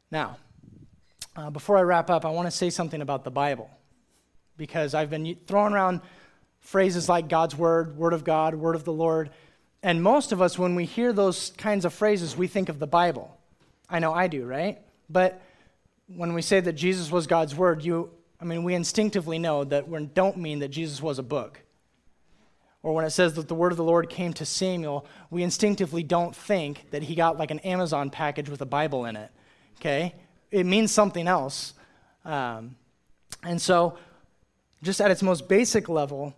Now, 0.09 0.37
uh, 1.35 1.49
before 1.49 1.77
I 1.77 1.81
wrap 1.81 2.09
up, 2.09 2.25
I 2.25 2.29
want 2.29 2.47
to 2.47 2.51
say 2.51 2.69
something 2.69 3.01
about 3.01 3.23
the 3.23 3.31
Bible 3.31 3.69
because 4.55 4.93
I've 4.93 5.09
been 5.09 5.37
throwing 5.45 5.73
around 5.73 6.01
phrases 6.61 7.07
like 7.07 7.27
God's 7.27 7.55
word, 7.55 7.97
word 7.97 8.13
of 8.13 8.23
God, 8.23 8.55
word 8.55 8.75
of 8.75 8.85
the 8.85 8.93
Lord, 8.93 9.29
and 9.83 10.01
most 10.01 10.31
of 10.31 10.41
us, 10.41 10.57
when 10.57 10.73
we 10.75 10.85
hear 10.85 11.13
those 11.13 11.51
kinds 11.51 11.85
of 11.85 11.93
phrases, 11.93 12.35
we 12.35 12.47
think 12.47 12.69
of 12.69 12.79
the 12.79 12.87
Bible. 12.87 13.36
I 13.89 13.99
know 13.99 14.13
I 14.13 14.27
do, 14.27 14.45
right? 14.45 14.81
But 15.09 15.41
when 16.07 16.33
we 16.33 16.41
say 16.41 16.59
that 16.59 16.73
Jesus 16.73 17.11
was 17.11 17.27
God's 17.27 17.55
word, 17.55 17.83
you, 17.83 18.11
I 18.39 18.45
mean, 18.45 18.63
we 18.63 18.73
instinctively 18.73 19.39
know 19.39 19.63
that 19.63 19.87
we 19.87 20.05
don't 20.05 20.37
mean 20.37 20.59
that 20.59 20.69
Jesus 20.69 21.01
was 21.01 21.19
a 21.19 21.23
book. 21.23 21.61
Or 22.83 22.93
when 22.93 23.05
it 23.05 23.09
says 23.09 23.33
that 23.33 23.47
the 23.47 23.55
word 23.55 23.71
of 23.71 23.77
the 23.77 23.83
Lord 23.83 24.09
came 24.09 24.33
to 24.33 24.45
Samuel, 24.45 25.05
we 25.29 25.43
instinctively 25.43 26.03
don't 26.03 26.35
think 26.35 26.89
that 26.91 27.03
he 27.03 27.15
got 27.15 27.37
like 27.37 27.51
an 27.51 27.59
Amazon 27.59 28.09
package 28.09 28.49
with 28.49 28.61
a 28.61 28.65
Bible 28.65 29.05
in 29.05 29.15
it. 29.15 29.31
Okay? 29.79 30.15
It 30.51 30.65
means 30.65 30.91
something 30.91 31.27
else. 31.27 31.73
Um, 32.23 32.75
and 33.43 33.61
so, 33.61 33.97
just 34.83 35.01
at 35.01 35.11
its 35.11 35.23
most 35.23 35.47
basic 35.47 35.89
level, 35.89 36.33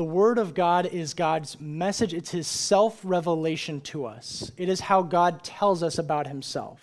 the 0.00 0.04
Word 0.04 0.38
of 0.38 0.54
God 0.54 0.86
is 0.86 1.12
God's 1.12 1.60
message, 1.60 2.14
it's 2.14 2.30
His 2.30 2.46
self 2.46 3.02
revelation 3.04 3.82
to 3.82 4.06
us. 4.06 4.50
It 4.56 4.70
is 4.70 4.80
how 4.80 5.02
God 5.02 5.44
tells 5.44 5.82
us 5.82 5.98
about 5.98 6.26
Himself. 6.26 6.80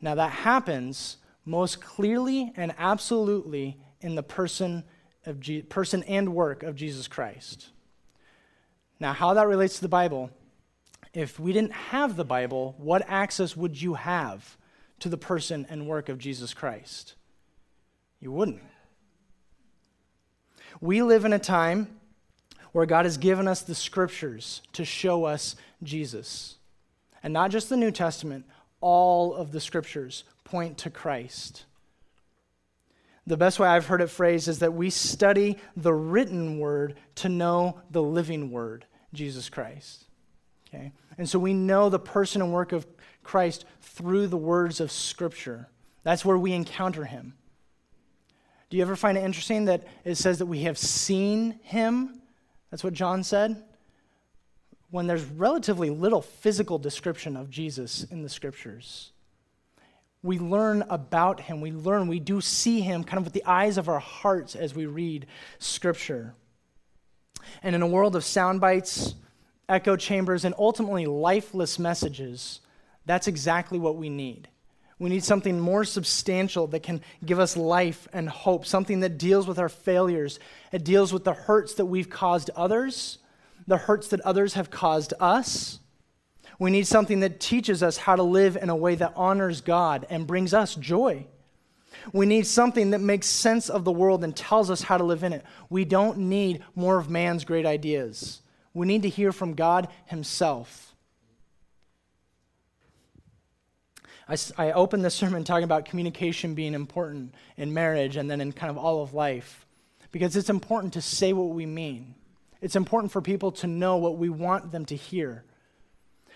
Now, 0.00 0.14
that 0.14 0.30
happens 0.30 1.16
most 1.44 1.80
clearly 1.80 2.52
and 2.54 2.72
absolutely 2.78 3.78
in 4.00 4.14
the 4.14 4.22
person, 4.22 4.84
of 5.26 5.40
Je- 5.40 5.62
person 5.62 6.04
and 6.04 6.32
work 6.32 6.62
of 6.62 6.76
Jesus 6.76 7.08
Christ. 7.08 7.70
Now, 9.00 9.12
how 9.12 9.34
that 9.34 9.48
relates 9.48 9.74
to 9.74 9.82
the 9.82 9.88
Bible, 9.88 10.30
if 11.12 11.40
we 11.40 11.52
didn't 11.52 11.72
have 11.72 12.14
the 12.14 12.24
Bible, 12.24 12.76
what 12.78 13.02
access 13.08 13.56
would 13.56 13.82
you 13.82 13.94
have 13.94 14.56
to 15.00 15.08
the 15.08 15.18
person 15.18 15.66
and 15.68 15.88
work 15.88 16.08
of 16.08 16.18
Jesus 16.18 16.54
Christ? 16.54 17.16
You 18.20 18.30
wouldn't. 18.30 18.62
We 20.80 21.02
live 21.02 21.24
in 21.24 21.32
a 21.32 21.40
time 21.40 21.96
where 22.72 22.86
God 22.86 23.04
has 23.04 23.16
given 23.16 23.48
us 23.48 23.62
the 23.62 23.74
scriptures 23.74 24.62
to 24.72 24.84
show 24.84 25.24
us 25.24 25.56
Jesus. 25.82 26.56
And 27.22 27.32
not 27.32 27.50
just 27.50 27.68
the 27.68 27.76
New 27.76 27.90
Testament, 27.90 28.46
all 28.80 29.34
of 29.34 29.52
the 29.52 29.60
scriptures 29.60 30.24
point 30.44 30.78
to 30.78 30.90
Christ. 30.90 31.64
The 33.26 33.36
best 33.36 33.58
way 33.58 33.68
I've 33.68 33.86
heard 33.86 34.00
it 34.00 34.08
phrased 34.08 34.48
is 34.48 34.60
that 34.60 34.72
we 34.74 34.90
study 34.90 35.58
the 35.76 35.92
written 35.92 36.58
word 36.58 36.96
to 37.16 37.28
know 37.28 37.80
the 37.90 38.02
living 38.02 38.50
word, 38.50 38.86
Jesus 39.12 39.48
Christ. 39.48 40.04
Okay? 40.68 40.92
And 41.18 41.28
so 41.28 41.38
we 41.38 41.54
know 41.54 41.88
the 41.88 41.98
person 41.98 42.40
and 42.42 42.52
work 42.52 42.72
of 42.72 42.86
Christ 43.22 43.64
through 43.80 44.28
the 44.28 44.36
words 44.36 44.80
of 44.80 44.90
Scripture. 44.90 45.68
That's 46.02 46.24
where 46.24 46.38
we 46.38 46.52
encounter 46.52 47.04
him. 47.04 47.34
Do 48.70 48.76
you 48.76 48.82
ever 48.82 48.96
find 48.96 49.18
it 49.18 49.24
interesting 49.24 49.66
that 49.66 49.86
it 50.04 50.14
says 50.14 50.38
that 50.38 50.46
we 50.46 50.60
have 50.60 50.78
seen 50.78 51.58
him? 51.62 52.19
That's 52.70 52.84
what 52.84 52.92
John 52.92 53.22
said. 53.22 53.62
When 54.90 55.06
there's 55.06 55.24
relatively 55.24 55.90
little 55.90 56.22
physical 56.22 56.78
description 56.78 57.36
of 57.36 57.50
Jesus 57.50 58.04
in 58.04 58.22
the 58.22 58.28
scriptures, 58.28 59.12
we 60.22 60.38
learn 60.38 60.82
about 60.90 61.40
him. 61.40 61.60
We 61.60 61.72
learn, 61.72 62.08
we 62.08 62.20
do 62.20 62.40
see 62.40 62.80
him 62.80 63.04
kind 63.04 63.18
of 63.18 63.24
with 63.24 63.32
the 63.32 63.44
eyes 63.44 63.78
of 63.78 63.88
our 63.88 64.00
hearts 64.00 64.54
as 64.54 64.74
we 64.74 64.86
read 64.86 65.26
scripture. 65.58 66.34
And 67.62 67.74
in 67.74 67.82
a 67.82 67.86
world 67.86 68.16
of 68.16 68.24
sound 68.24 68.60
bites, 68.60 69.14
echo 69.68 69.96
chambers, 69.96 70.44
and 70.44 70.54
ultimately 70.58 71.06
lifeless 71.06 71.78
messages, 71.78 72.60
that's 73.06 73.28
exactly 73.28 73.78
what 73.78 73.96
we 73.96 74.08
need. 74.08 74.48
We 75.00 75.08
need 75.08 75.24
something 75.24 75.58
more 75.58 75.84
substantial 75.84 76.66
that 76.68 76.82
can 76.82 77.00
give 77.24 77.40
us 77.40 77.56
life 77.56 78.06
and 78.12 78.28
hope, 78.28 78.66
something 78.66 79.00
that 79.00 79.16
deals 79.16 79.46
with 79.46 79.58
our 79.58 79.70
failures. 79.70 80.38
It 80.72 80.84
deals 80.84 81.10
with 81.10 81.24
the 81.24 81.32
hurts 81.32 81.74
that 81.74 81.86
we've 81.86 82.10
caused 82.10 82.50
others, 82.54 83.16
the 83.66 83.78
hurts 83.78 84.08
that 84.08 84.20
others 84.20 84.54
have 84.54 84.70
caused 84.70 85.14
us. 85.18 85.80
We 86.58 86.70
need 86.70 86.86
something 86.86 87.20
that 87.20 87.40
teaches 87.40 87.82
us 87.82 87.96
how 87.96 88.14
to 88.14 88.22
live 88.22 88.58
in 88.58 88.68
a 88.68 88.76
way 88.76 88.94
that 88.94 89.14
honors 89.16 89.62
God 89.62 90.06
and 90.10 90.26
brings 90.26 90.52
us 90.52 90.74
joy. 90.74 91.26
We 92.12 92.26
need 92.26 92.46
something 92.46 92.90
that 92.90 93.00
makes 93.00 93.26
sense 93.26 93.70
of 93.70 93.84
the 93.84 93.92
world 93.92 94.22
and 94.22 94.36
tells 94.36 94.70
us 94.70 94.82
how 94.82 94.98
to 94.98 95.04
live 95.04 95.24
in 95.24 95.32
it. 95.32 95.46
We 95.70 95.86
don't 95.86 96.18
need 96.18 96.62
more 96.74 96.98
of 96.98 97.08
man's 97.08 97.46
great 97.46 97.64
ideas. 97.64 98.42
We 98.74 98.86
need 98.86 99.02
to 99.02 99.08
hear 99.08 99.32
from 99.32 99.54
God 99.54 99.88
Himself. 100.04 100.89
I, 104.30 104.36
I 104.56 104.72
opened 104.72 105.04
this 105.04 105.14
sermon 105.14 105.42
talking 105.42 105.64
about 105.64 105.86
communication 105.86 106.54
being 106.54 106.72
important 106.72 107.34
in 107.56 107.74
marriage 107.74 108.16
and 108.16 108.30
then 108.30 108.40
in 108.40 108.52
kind 108.52 108.70
of 108.70 108.78
all 108.78 109.02
of 109.02 109.12
life 109.12 109.66
because 110.12 110.36
it's 110.36 110.50
important 110.50 110.92
to 110.92 111.02
say 111.02 111.32
what 111.32 111.48
we 111.48 111.66
mean. 111.66 112.14
It's 112.60 112.76
important 112.76 113.10
for 113.10 113.20
people 113.20 113.50
to 113.52 113.66
know 113.66 113.96
what 113.96 114.18
we 114.18 114.28
want 114.28 114.70
them 114.70 114.84
to 114.86 114.94
hear. 114.94 115.44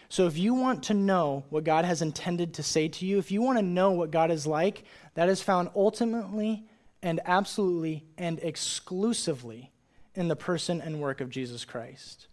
So, 0.09 0.26
if 0.26 0.36
you 0.36 0.55
want 0.55 0.84
to 0.84 0.95
know 0.95 1.45
what 1.51 1.64
God 1.64 1.84
has 1.84 2.03
intended 2.03 2.55
to 2.55 2.62
say 2.62 2.88
to 2.88 3.07
you, 3.07 3.18
if 3.18 3.30
you 3.30 3.42
want 3.42 3.59
to 3.59 3.64
know 3.64 3.92
what 3.92 4.11
God 4.11 4.30
is 4.30 4.47
like, 4.47 4.84
that 5.14 5.28
is 5.28 5.40
found 5.40 5.70
ultimately 5.76 6.66
and 7.03 7.20
absolutely 7.24 8.05
and 8.18 8.40
exclusively 8.40 9.70
in 10.14 10.28
the 10.28 10.36
person 10.36 10.80
and 10.80 11.01
work 11.01 11.20
of 11.20 11.30
Jesus 11.30 11.64
Christ. 11.64 12.26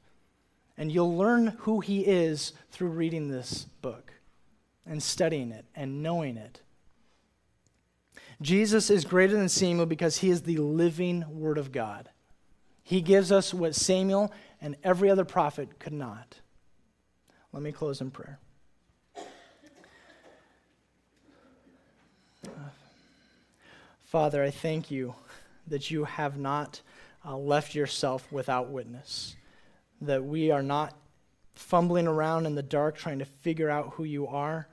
And 0.78 0.92
you'll 0.92 1.16
learn 1.16 1.48
who 1.60 1.82
he 1.82 2.02
is 2.02 2.54
through 2.72 2.90
reading 2.90 3.30
this 3.30 3.66
book 3.82 4.11
and 4.86 5.02
studying 5.02 5.52
it 5.52 5.66
and 5.76 6.04
knowing 6.04 6.38
it. 6.38 6.62
Jesus 8.42 8.90
is 8.90 9.06
greater 9.06 9.36
than 9.36 9.50
Samuel 9.50 9.86
because 9.86 10.18
he 10.18 10.30
is 10.30 10.42
the 10.42 10.58
living 10.58 11.26
Word 11.30 11.58
of 11.58 11.72
God. 11.72 12.10
He 12.84 13.02
gives 13.02 13.32
us 13.32 13.54
what 13.54 13.76
Samuel 13.76 14.34
and 14.60 14.76
every 14.84 15.10
other 15.10 15.26
prophet 15.26 15.80
could 15.80 15.94
not. 15.94 16.40
Let 17.54 17.62
me 17.62 17.72
close 17.72 18.02
in 18.02 18.12
prayer. 18.12 18.40
Father, 24.06 24.44
I 24.44 24.50
thank 24.50 24.92
you 24.92 25.16
that 25.68 25.90
you 25.90 26.04
have 26.04 26.38
not 26.38 26.82
uh, 27.26 27.38
left 27.38 27.76
yourself 27.76 28.30
without 28.32 28.70
witness, 28.70 29.38
that 30.02 30.26
we 30.26 30.52
are 30.52 30.64
not 30.64 30.94
fumbling 31.62 32.08
around 32.08 32.46
in 32.46 32.56
the 32.56 32.64
dark 32.64 32.98
trying 32.98 33.20
to 33.20 33.26
figure 33.26 33.70
out 33.70 33.94
who 33.94 34.04
you 34.04 34.28
are. 34.28 34.68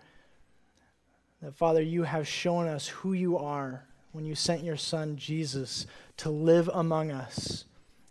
That, 1.42 1.54
Father, 1.54 1.82
you 1.82 2.02
have 2.02 2.26
shown 2.26 2.66
us 2.66 2.88
who 2.88 3.12
you 3.12 3.38
are 3.38 3.84
when 4.12 4.24
you 4.24 4.34
sent 4.34 4.64
your 4.64 4.76
Son, 4.76 5.16
Jesus, 5.16 5.86
to 6.16 6.30
live 6.30 6.68
among 6.72 7.12
us, 7.12 7.66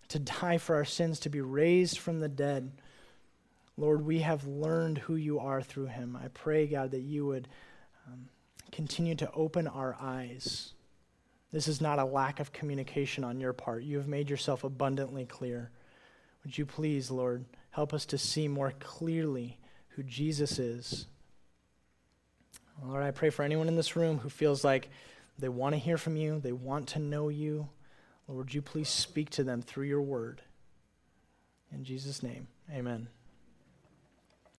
to 0.09 0.19
die 0.19 0.57
for 0.57 0.75
our 0.75 0.86
sins, 0.86 1.19
to 1.19 1.30
be 1.30 1.41
raised 1.41 1.97
from 1.97 2.19
the 2.19 2.30
dead. 2.30 2.71
Lord, 3.75 4.05
we 4.05 4.19
have 4.19 4.47
learned 4.47 4.99
who 4.99 5.15
you 5.15 5.39
are 5.39 5.61
through 5.61 5.88
him. 5.88 6.17
I 6.21 6.30
pray, 6.30 6.67
God, 6.67 6.91
that 6.91 7.01
you 7.01 7.25
would 7.25 7.47
um, 8.07 8.30
continue 8.71 9.15
to 9.15 9.32
open 9.34 9.67
our 9.67 9.97
eyes. 9.99 10.73
This 11.51 11.67
is 11.67 11.82
not 11.82 11.99
a 11.99 12.05
lack 12.05 12.39
of 12.39 12.53
communication 12.53 13.23
on 13.23 13.39
your 13.39 13.53
part. 13.53 13.84
You 13.84 13.97
have 13.97 14.07
made 14.07 14.30
yourself 14.30 14.63
abundantly 14.63 15.25
clear. 15.25 15.71
Would 16.43 16.57
you 16.57 16.65
please, 16.65 17.11
Lord, 17.11 17.43
help 17.78 17.93
us 17.93 18.07
to 18.07 18.17
see 18.17 18.47
more 18.47 18.73
clearly 18.80 19.55
who 19.89 20.01
Jesus 20.01 20.57
is? 20.57 21.05
Lord, 22.84 23.03
I 23.03 23.11
pray 23.11 23.30
for 23.30 23.43
anyone 23.43 23.67
in 23.67 23.75
this 23.75 23.95
room 23.95 24.17
who 24.17 24.30
feels 24.30 24.63
like 24.63 24.89
they 25.38 25.47
want 25.47 25.75
to 25.75 25.80
hear 25.80 25.99
from 25.99 26.17
you, 26.17 26.39
they 26.39 26.51
want 26.51 26.88
to 26.89 26.99
know 26.99 27.30
you. 27.30 27.69
Lord, 28.28 28.45
would 28.45 28.53
you 28.55 28.63
please 28.63 28.89
speak 28.89 29.30
to 29.30 29.43
them 29.43 29.61
through 29.61 29.86
your 29.86 30.01
word? 30.01 30.41
In 31.71 31.84
Jesus' 31.84 32.23
name, 32.23 32.47
amen. 32.73 33.09